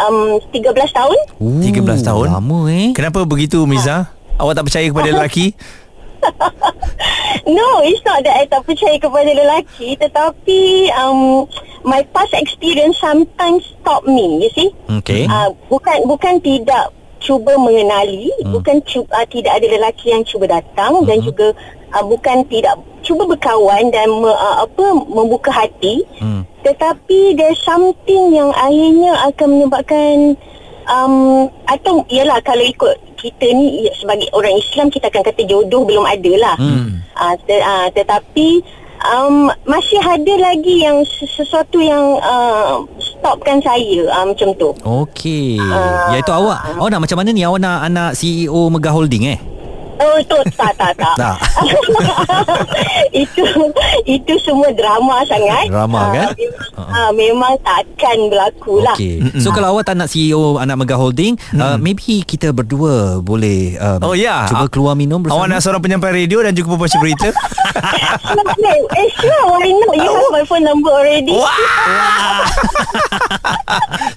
um, 0.01 0.41
13 0.49 0.65
tahun. 0.97 1.19
Ooh, 1.45 1.61
13 1.61 2.09
tahun. 2.09 2.41
Lama 2.41 2.73
eh. 2.73 2.97
Kenapa 2.97 3.29
begitu 3.29 3.69
Miza? 3.69 4.17
Awak 4.41 4.57
tak 4.57 4.65
percaya 4.65 4.87
kepada 4.89 5.13
lelaki? 5.21 5.53
No, 7.47 7.81
it's 7.83 8.05
not 8.05 8.23
that 8.23 8.37
I 8.37 8.45
tak 8.47 8.69
percaya 8.69 9.01
kepada 9.01 9.33
lelaki 9.33 9.97
tetapi 9.97 10.93
um, 10.95 11.49
my 11.83 12.05
past 12.13 12.37
experience 12.37 13.01
sometimes 13.01 13.65
stop 13.81 14.05
me, 14.05 14.45
you 14.45 14.51
see. 14.53 14.71
Okay. 15.01 15.25
Uh, 15.25 15.51
bukan 15.73 16.05
bukan 16.05 16.39
tidak 16.45 16.93
cuba 17.21 17.57
mengenali, 17.57 18.33
hmm. 18.45 18.53
bukan 18.53 18.81
cuba, 18.85 19.09
uh, 19.13 19.27
tidak 19.29 19.61
ada 19.61 19.67
lelaki 19.67 20.13
yang 20.13 20.25
cuba 20.25 20.49
datang 20.49 21.01
hmm. 21.01 21.07
dan 21.09 21.19
juga 21.21 21.47
uh, 21.97 22.05
bukan 22.05 22.45
tidak 22.49 22.81
cuba 23.01 23.25
berkawan 23.29 23.89
dan 23.93 24.09
me, 24.09 24.33
uh, 24.33 24.65
apa 24.65 24.85
membuka 25.09 25.53
hati. 25.53 26.05
Hmm. 26.21 26.45
Tetapi 26.61 27.41
there's 27.41 27.61
something 27.65 28.37
yang 28.37 28.53
akhirnya 28.53 29.17
akan 29.33 29.49
menyebabkan 29.49 30.37
um, 30.91 31.47
atau 31.71 32.03
ialah 32.11 32.43
kalau 32.43 32.67
ikut 32.67 32.95
kita 33.17 33.47
ni 33.55 33.87
sebagai 33.95 34.27
orang 34.35 34.59
Islam 34.59 34.91
kita 34.91 35.09
akan 35.09 35.23
kata 35.23 35.43
jodoh 35.47 35.87
belum 35.87 36.05
ada 36.05 36.33
lah. 36.41 36.57
Hmm. 36.59 37.01
Uh, 37.15 37.35
te, 37.47 37.57
uh, 37.61 37.87
tetapi 37.95 38.65
um, 39.07 39.49
masih 39.65 40.01
ada 40.03 40.35
lagi 40.41 40.85
yang 40.85 41.05
sesuatu 41.07 41.79
yang 41.81 42.19
uh, 42.21 42.83
stopkan 42.99 43.61
saya 43.63 44.09
uh, 44.09 44.25
macam 44.27 44.51
tu. 44.57 44.73
Okey. 44.83 45.61
Uh, 45.61 46.17
Iaitu 46.17 46.33
awak. 46.33 46.77
Awak 46.77 46.89
nak 46.91 47.01
macam 47.07 47.17
mana 47.21 47.31
ni? 47.31 47.43
Awak 47.45 47.61
nak 47.61 47.79
anak 47.87 48.11
CEO 48.17 48.73
Mega 48.73 48.91
Holding 48.91 49.25
eh? 49.37 49.39
Oh 50.01 50.17
itu 50.17 50.37
tak 50.57 50.73
tak 50.81 50.93
tak. 50.97 51.15
tak. 51.23 51.37
itu 53.23 53.45
itu 54.09 54.35
semua 54.41 54.73
drama 54.73 55.21
sangat. 55.29 55.69
Drama 55.69 56.01
uh, 56.01 56.09
kan? 56.17 56.29
Uh, 56.77 56.81
uh, 56.81 57.11
memang 57.13 57.53
takkan 57.61 58.17
berlaku 58.33 58.81
lah. 58.81 58.97
Okay. 58.97 59.21
So 59.45 59.53
kalau 59.53 59.77
awak 59.77 59.93
tak 59.93 60.01
nak 60.01 60.09
CEO 60.09 60.57
anak 60.57 60.81
Mega 60.81 60.97
Holding, 60.97 61.37
mm. 61.37 61.61
uh, 61.61 61.77
maybe 61.77 62.25
kita 62.25 62.53
berdua 62.57 63.21
boleh 63.21 63.77
um, 63.77 64.13
oh, 64.13 64.15
yeah. 64.17 64.49
cuba 64.49 64.67
keluar 64.73 64.97
minum 64.97 65.21
bersama. 65.21 65.45
Awak 65.45 65.47
nak 65.53 65.61
seorang 65.61 65.83
penyampai 65.85 66.11
radio 66.25 66.41
dan 66.41 66.57
juga 66.57 66.77
pembaca 66.77 66.97
berita? 66.97 67.29
eh 69.01 69.09
sure, 69.21 69.45
why 69.53 69.69
not? 69.69 69.95
You 70.01 70.11
have 70.11 70.33
my 70.33 70.45
phone 70.49 70.65
number 70.65 70.91
already. 70.91 71.33
Wow. 71.33 72.49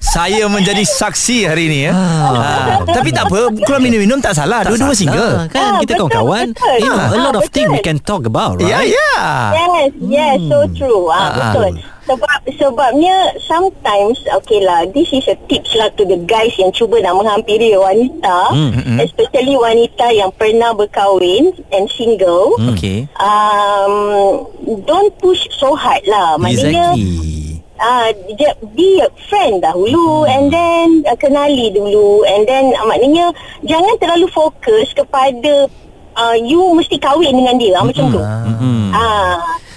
Saya 0.00 0.46
menjadi 0.46 0.82
saksi 0.86 1.50
hari 1.50 1.66
ini 1.70 1.78
ya. 1.90 1.92
Ah. 1.92 2.86
Tapi 2.86 3.10
tak 3.10 3.26
apa, 3.28 3.50
keluar 3.66 3.80
minum-minum 3.82 4.18
tak 4.22 4.38
salah. 4.38 4.62
Dua-dua 4.62 4.94
single. 4.94 5.50
Kan? 5.50 5.73
Kan 5.74 5.82
kita 5.82 5.94
kawan-kawan 5.98 6.46
you 6.78 6.86
know 6.86 6.98
a 7.10 7.18
lot 7.18 7.34
of 7.34 7.44
things 7.50 7.66
we 7.70 7.82
can 7.82 7.98
talk 7.98 8.22
about 8.24 8.62
right? 8.62 8.70
yeah 8.70 8.82
yeah 8.86 9.42
yes 9.50 9.90
yes 10.00 10.36
hmm. 10.38 10.50
so 10.50 10.58
true. 10.74 11.10
Ah, 11.10 11.18
uh, 11.18 11.30
betul. 11.34 11.72
Sebab 12.04 12.40
sebabnya 12.60 13.16
sometimes 13.40 14.20
okay 14.36 14.60
lah 14.60 14.84
this 14.92 15.08
is 15.08 15.24
a 15.24 15.36
tips 15.48 15.72
lah 15.72 15.88
to 15.96 16.04
the 16.04 16.20
guys 16.28 16.52
yang 16.60 16.68
cuba 16.68 17.00
nak 17.00 17.16
menghampiri 17.16 17.72
wanita 17.80 18.52
mm-hmm. 18.52 19.00
especially 19.00 19.56
wanita 19.56 20.12
yang 20.12 20.28
pernah 20.36 20.76
berkahwin 20.76 21.56
and 21.72 21.88
single. 21.88 22.60
Mm. 22.60 22.76
okay. 22.76 22.98
Um, 23.16 24.44
don't 24.84 25.16
push 25.16 25.48
so 25.56 25.72
hard 25.72 26.04
lah. 26.04 26.36
Maknanya 26.36 26.92
exactly. 26.92 27.53
Ah, 27.74 28.06
uh, 28.06 28.54
be 28.78 29.02
a 29.02 29.10
friend 29.26 29.58
dahulu 29.58 30.22
hmm. 30.22 30.30
and 30.30 30.44
then 30.54 30.86
uh, 31.10 31.18
kenali 31.18 31.74
dulu 31.74 32.22
and 32.22 32.46
then 32.46 32.70
uh, 32.78 32.86
maknanya 32.86 33.34
jangan 33.66 33.98
terlalu 33.98 34.30
fokus 34.30 34.94
kepada 34.94 35.66
uh, 36.14 36.36
you 36.38 36.62
mesti 36.70 37.02
kahwin 37.02 37.34
dengan 37.34 37.58
dia 37.58 37.74
hmm. 37.82 37.86
macam 37.90 38.04
tu. 38.14 38.22
Hmm. 38.22 38.94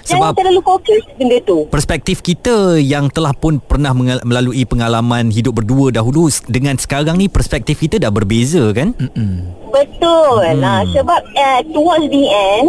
Ah. 0.07 0.11
Jangan 0.15 0.31
Sebab 0.31 0.39
terlalu 0.39 0.61
fokus 0.63 1.03
benda 1.19 1.37
tu. 1.43 1.57
Perspektif 1.67 2.23
kita 2.23 2.79
yang 2.79 3.11
telah 3.11 3.35
pun 3.35 3.59
pernah 3.59 3.91
melalui 4.23 4.63
pengalaman 4.63 5.27
hidup 5.27 5.59
berdua 5.59 5.91
dahulu 5.91 6.31
dengan 6.47 6.79
sekarang 6.79 7.19
ni 7.19 7.27
perspektif 7.27 7.83
kita 7.83 7.99
dah 7.99 8.07
berbeza 8.07 8.71
kan? 8.71 8.95
Mm-mm. 8.95 9.51
Betul. 9.67 10.47
Hmm. 10.47 10.63
Nah, 10.63 10.79
sebab 10.95 11.21
uh, 11.35 11.61
towards 11.75 12.07
the 12.07 12.25
end 12.31 12.67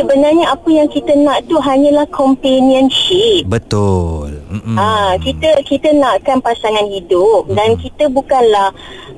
sebenarnya 0.00 0.48
apa 0.48 0.68
yang 0.72 0.88
kita 0.88 1.12
nak 1.20 1.44
tu 1.44 1.60
hanyalah 1.60 2.08
companionship. 2.08 3.44
Betul. 3.44 4.40
Mm-mm. 4.48 4.76
Ah, 4.80 5.20
kita 5.20 5.60
kita 5.68 5.92
nakkan 5.92 6.40
pasangan 6.40 6.88
hidup 6.88 7.44
mm 7.44 7.56
dan 7.58 7.74
kita 7.74 8.06
bukanlah 8.06 8.70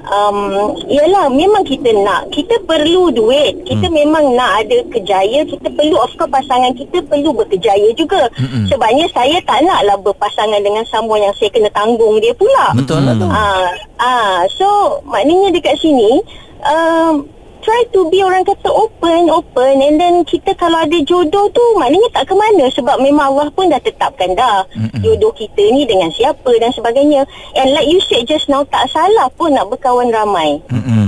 um 0.09 0.73
yalah 0.89 1.29
memang 1.29 1.67
kita 1.67 1.91
nak 2.01 2.33
kita 2.33 2.57
perlu 2.65 3.13
duit. 3.13 3.61
Kita 3.67 3.87
mm. 3.89 3.95
memang 3.95 4.25
nak 4.39 4.65
ada 4.67 4.79
kejaya, 4.89 5.45
kita 5.45 5.69
perlu 5.75 5.97
of 6.01 6.13
course 6.17 6.33
pasangan 6.33 6.73
kita 6.77 7.03
perlu 7.07 7.35
berkejaya 7.35 7.91
juga. 7.99 8.31
Mm-mm. 8.39 8.71
Sebabnya 8.71 9.07
saya 9.13 9.37
tak 9.45 9.67
naklah 9.67 9.97
berpasangan 10.01 10.61
dengan 10.63 10.85
someone 10.89 11.25
yang 11.25 11.35
saya 11.37 11.51
kena 11.53 11.71
tanggung 11.75 12.17
dia 12.23 12.33
pula. 12.37 12.73
Betul 12.77 13.03
lah 13.05 13.15
tu. 13.19 13.29
Ah, 13.29 13.69
ah 14.01 14.39
so 14.55 15.01
maknanya 15.09 15.53
dekat 15.53 15.77
sini 15.81 16.23
um, 16.65 17.27
try 17.61 17.81
to 17.92 18.09
be 18.09 18.25
orang 18.25 18.44
kata 18.44 18.68
open 18.68 19.29
open 19.31 19.75
and 19.85 19.96
then 20.01 20.25
kita 20.25 20.53
kalau 20.57 20.81
ada 20.83 20.99
jodoh 21.05 21.46
tu 21.53 21.64
maknanya 21.77 22.09
tak 22.12 22.29
ke 22.29 22.35
mana 22.35 22.64
sebab 22.73 22.96
memang 23.01 23.33
Allah 23.33 23.49
pun 23.53 23.68
dah 23.68 23.81
tetapkan 23.81 24.33
dah 24.35 24.64
Mm-mm. 24.77 25.01
jodoh 25.01 25.33
kita 25.37 25.62
ni 25.73 25.85
dengan 25.85 26.11
siapa 26.12 26.51
dan 26.61 26.73
sebagainya. 26.73 27.25
And 27.57 27.73
like 27.73 27.88
you 27.88 28.01
said 28.05 28.27
just 28.29 28.49
now 28.49 28.64
tak 28.68 28.88
salah 28.92 29.29
pun 29.37 29.55
nak 29.55 29.68
berkawan 29.68 30.11
ramai. 30.12 30.61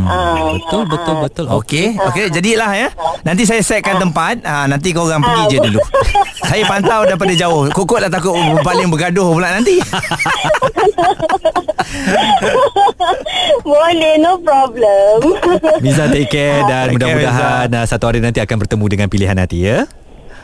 Uh, 0.02 0.58
betul 0.58 0.82
betul 0.90 1.14
betul. 1.22 1.46
Okey 1.62 1.96
okey 1.96 2.28
jadilah 2.28 2.70
ya. 2.74 2.88
Nanti 3.22 3.46
saya 3.46 3.62
setkan 3.62 3.96
uh. 3.98 4.02
tempat. 4.08 4.42
Uh, 4.42 4.66
nanti 4.68 4.90
kau 4.90 5.06
orang 5.06 5.22
uh. 5.22 5.26
pergi 5.26 5.56
je 5.56 5.58
dulu. 5.70 5.80
Saya 6.52 6.68
pantau 6.68 7.06
daripada 7.08 7.32
jauh. 7.32 7.70
Kokok 7.72 8.02
dah 8.04 8.10
takut 8.12 8.36
paling 8.66 8.90
bergaduh 8.92 9.32
pula 9.32 9.56
nanti. 9.56 9.80
Boleh 13.64 14.14
no 14.18 14.36
problem. 14.42 15.38
Miza 15.80 16.10
take 16.10 16.28
care 16.28 16.41
dan 16.66 16.84
mudah-mudahan 16.94 17.68
uh, 17.72 17.86
satu 17.86 18.10
hari 18.10 18.18
nanti 18.20 18.38
akan 18.42 18.56
bertemu 18.62 18.84
dengan 18.90 19.08
pilihan 19.08 19.36
hati 19.38 19.58
ya. 19.66 19.78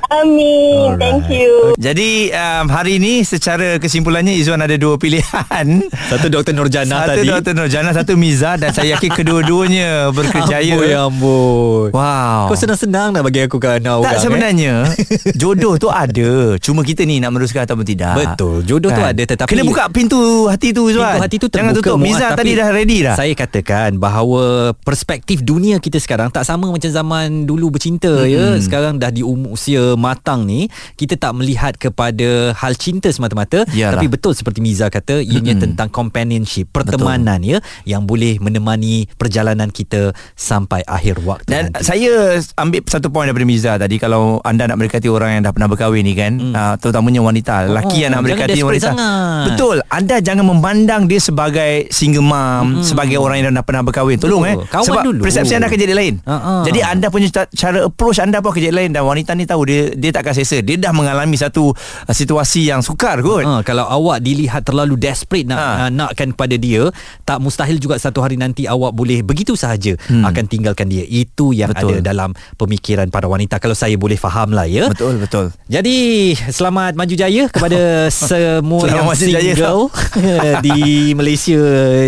Amin. 0.09 0.97
Alright. 0.97 1.21
Thank 1.21 1.29
you. 1.29 1.77
Jadi 1.77 2.33
um, 2.33 2.73
hari 2.73 2.97
ini 2.97 3.21
secara 3.29 3.77
kesimpulannya 3.77 4.33
Izwan 4.41 4.65
ada 4.65 4.73
dua 4.81 4.97
pilihan. 4.97 5.85
Satu 6.09 6.33
Dr. 6.33 6.57
Nurjana 6.57 7.05
satu 7.05 7.09
tadi. 7.13 7.29
Satu 7.29 7.45
Dr. 7.45 7.53
Nurjana, 7.53 7.91
satu 7.93 8.13
Miza 8.17 8.57
dan 8.57 8.73
saya 8.73 8.97
yakin 8.97 9.13
kedua-duanya 9.13 9.89
berkejaya. 10.17 10.81
Amboi, 10.81 10.93
amboi. 10.97 11.89
Wow. 11.93 12.49
Kau 12.49 12.57
senang-senang 12.57 13.13
nak 13.13 13.23
bagi 13.29 13.45
aku 13.45 13.61
kan 13.61 13.85
Tak 13.85 14.01
orang, 14.01 14.17
sebenarnya 14.17 14.73
eh? 14.89 14.97
jodoh 15.41 15.77
tu 15.77 15.93
ada. 15.93 16.57
Cuma 16.57 16.81
kita 16.81 17.05
ni 17.05 17.21
nak 17.21 17.37
meneruskan 17.37 17.69
ataupun 17.69 17.85
tidak. 17.85 18.17
Betul. 18.17 18.65
Jodoh 18.65 18.89
kan? 18.89 18.97
tu 18.97 19.05
ada 19.13 19.23
tetapi 19.29 19.51
kena 19.53 19.63
buka 19.69 19.93
pintu 19.93 20.49
hati 20.49 20.73
tu 20.73 20.89
Izwan. 20.89 21.21
Pintu 21.21 21.25
hati 21.29 21.37
tu 21.37 21.47
terbuka. 21.53 21.61
Jangan 21.61 21.73
tutup. 21.85 21.97
Miza 22.01 22.27
tadi 22.33 22.57
dah 22.57 22.69
ready 22.73 22.99
dah. 23.05 23.17
Saya 23.21 23.37
katakan 23.37 24.01
bahawa 24.01 24.73
perspektif 24.73 25.45
dunia 25.45 25.77
kita 25.77 26.01
sekarang 26.01 26.33
tak 26.33 26.49
sama 26.49 26.73
macam 26.73 26.89
zaman 26.89 27.45
dulu 27.45 27.77
bercinta 27.77 28.25
hmm. 28.25 28.33
ya. 28.33 28.45
Sekarang 28.57 28.97
dah 28.97 29.13
di 29.13 29.21
um, 29.21 29.53
usia 29.53 29.98
matang 29.99 30.47
ni 30.47 30.71
kita 30.95 31.19
tak 31.19 31.35
melihat 31.35 31.75
kepada 31.75 32.55
hal 32.55 32.73
cinta 32.79 33.11
semata-mata 33.11 33.67
Yalah. 33.75 33.99
tapi 33.99 34.07
betul 34.07 34.33
seperti 34.33 34.63
Miza 34.63 34.87
kata 34.87 35.21
ianya 35.21 35.59
mm-hmm. 35.59 35.65
tentang 35.75 35.89
companionship 35.91 36.71
pertemanan 36.71 37.43
betul. 37.43 37.59
ya 37.59 37.59
yang 37.85 38.07
boleh 38.07 38.39
menemani 38.39 39.11
perjalanan 39.19 39.69
kita 39.75 40.15
sampai 40.39 40.87
akhir 40.87 41.19
waktu 41.27 41.51
dan 41.51 41.75
nanti. 41.75 41.83
saya 41.83 42.39
ambil 42.57 42.87
satu 42.87 43.11
poin 43.11 43.27
daripada 43.27 43.47
Miza 43.49 43.73
tadi 43.75 43.99
kalau 43.99 44.39
anda 44.47 44.71
nak 44.71 44.79
mendekati 44.79 45.11
orang 45.11 45.39
yang 45.39 45.43
dah 45.43 45.53
pernah 45.53 45.69
berkahwin 45.69 46.07
ni 46.07 46.15
kan 46.15 46.33
mm. 46.39 46.55
uh, 46.55 46.75
terutamanya 46.79 47.21
wanita 47.21 47.67
lelaki 47.67 47.99
oh, 47.99 48.03
yang 48.07 48.11
nak 48.15 48.23
mendekati 48.23 48.59
wanita 48.63 48.95
sangat. 48.95 49.45
betul 49.53 49.77
anda 49.91 50.17
jangan 50.23 50.45
memandang 50.47 51.11
dia 51.11 51.19
sebagai 51.19 51.91
single 51.91 52.25
mom 52.25 52.81
mm. 52.81 52.85
sebagai 52.87 53.19
orang 53.19 53.43
yang 53.43 53.51
dah 53.51 53.65
pernah 53.67 53.83
berkahwin 53.83 54.21
tolong 54.21 54.47
oh, 54.47 54.51
eh 54.51 54.57
kawan 54.69 54.87
sebab 54.87 55.03
dulu. 55.03 55.21
persepsi 55.25 55.53
anda 55.57 55.67
akan 55.67 55.81
jadi 55.81 55.95
lain 55.95 56.15
uh-huh. 56.23 56.63
jadi 56.69 56.81
anda 56.87 57.07
punya 57.09 57.29
cara 57.33 57.79
approach 57.89 58.19
anda 58.21 58.39
pun 58.39 58.55
akan 58.55 58.63
jadi 58.63 58.75
lain 58.75 58.91
dan 58.95 59.03
wanita 59.03 59.33
ni 59.35 59.49
tahu 59.49 59.63
dia 59.67 59.88
dia 59.97 60.11
tak 60.13 60.29
akan 60.29 60.35
selesa. 60.37 60.59
Dia 60.61 60.77
dah 60.77 60.93
mengalami 60.93 61.35
satu 61.41 61.73
uh, 61.73 62.15
situasi 62.15 62.69
yang 62.69 62.85
sukar 62.85 63.25
kot. 63.25 63.43
Ha, 63.43 63.65
kalau 63.65 63.89
awak 63.89 64.21
dilihat 64.21 64.63
terlalu 64.69 65.01
desperate 65.01 65.49
nak 65.49 65.59
ha. 65.59 65.67
uh, 65.87 65.91
nakkan 65.91 66.37
pada 66.37 66.55
dia 66.61 66.93
tak 67.25 67.41
mustahil 67.41 67.81
juga 67.81 67.97
satu 67.97 68.21
hari 68.21 68.37
nanti 68.37 68.69
awak 68.69 68.93
boleh 68.93 69.25
begitu 69.25 69.57
sahaja 69.57 69.97
hmm. 69.97 70.25
akan 70.29 70.45
tinggalkan 70.45 70.87
dia. 70.93 71.07
Itu 71.09 71.57
yang 71.57 71.73
betul. 71.73 71.97
ada 71.97 72.13
dalam 72.13 72.37
pemikiran 72.61 73.09
para 73.09 73.25
wanita. 73.25 73.57
Kalau 73.57 73.73
saya 73.73 73.97
boleh 73.97 74.21
faham 74.21 74.53
lah 74.53 74.69
ya. 74.69 74.93
Betul 74.93 75.17
betul. 75.17 75.55
Jadi 75.71 76.37
selamat 76.37 76.93
maju 76.99 77.15
jaya 77.17 77.49
kepada 77.49 77.81
semua 78.13 78.85
yang 78.85 79.09
single 79.17 79.89
di 80.67 81.13
Malaysia 81.17 81.61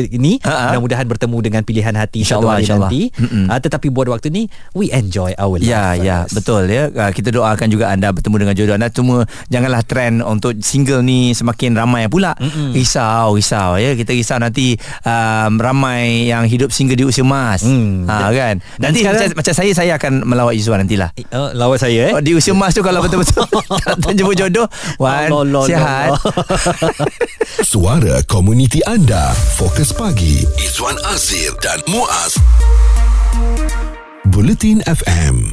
ini. 0.05 0.37
Ha-ha. 0.45 0.77
mudah-mudahan 0.77 1.07
bertemu 1.09 1.39
dengan 1.41 1.63
pilihan 1.65 1.95
hati 1.97 2.27
hari 2.27 2.69
nanti. 2.69 3.03
Uh, 3.21 3.59
tetapi 3.61 3.89
buat 3.89 4.13
waktu 4.13 4.29
ni 4.29 4.43
we 4.77 4.93
enjoy 4.93 5.33
our 5.39 5.57
ya, 5.61 5.97
life 5.97 6.05
ya 6.05 6.11
ya 6.11 6.19
betul 6.31 6.63
ya. 6.67 6.91
Uh, 6.91 7.11
kita 7.15 7.31
doakan 7.31 7.67
juga 7.71 7.95
anda 7.95 8.11
bertemu 8.11 8.37
dengan 8.47 8.55
jodoh 8.59 8.75
anda. 8.77 8.89
Cuma 8.91 9.25
janganlah 9.49 9.87
trend 9.87 10.21
untuk 10.27 10.59
single 10.61 11.01
ni 11.07 11.33
semakin 11.33 11.79
ramai 11.79 12.11
pula. 12.11 12.35
Mm-mm. 12.37 12.75
risau 12.75 13.39
risau 13.39 13.79
ya. 13.79 13.95
Kita 13.95 14.13
risau 14.13 14.43
nanti 14.43 14.75
um, 15.07 15.57
ramai 15.57 16.27
yang 16.27 16.45
hidup 16.51 16.75
single 16.75 16.99
di 16.99 17.05
usia 17.07 17.23
emas 17.23 17.63
mm. 17.63 18.11
ha 18.11 18.29
kan? 18.35 18.59
nanti 18.83 19.07
sekarang, 19.07 19.21
macam, 19.23 19.37
macam 19.39 19.55
saya 19.55 19.71
saya 19.73 19.93
akan 19.97 20.13
melawat 20.27 20.55
Izwan 20.59 20.83
nantilah 20.83 21.11
uh, 21.31 21.51
lawat 21.55 21.79
saya 21.85 22.11
eh? 22.11 22.13
Oh, 22.17 22.23
di 22.23 22.33
usia 22.35 22.53
emas 22.57 22.75
tu 22.75 22.83
kalau 22.83 23.05
betul-betul 23.05 23.47
tak 24.03 24.13
jumpa 24.19 24.33
jodoh 24.35 24.67
wan 24.99 25.31
oh, 25.31 25.47
lo, 25.47 25.63
sihat. 25.65 26.17
Suara 27.71 28.25
komuniti 28.27 28.83
anda. 28.83 29.31
Fokus 29.55 29.95
pagi 29.95 30.43
Izwan 30.59 30.97
Azir 31.13 31.55
dan 31.63 31.79
Muaz. 31.87 32.35
Bulletin 34.31 34.83
FM 34.87 35.49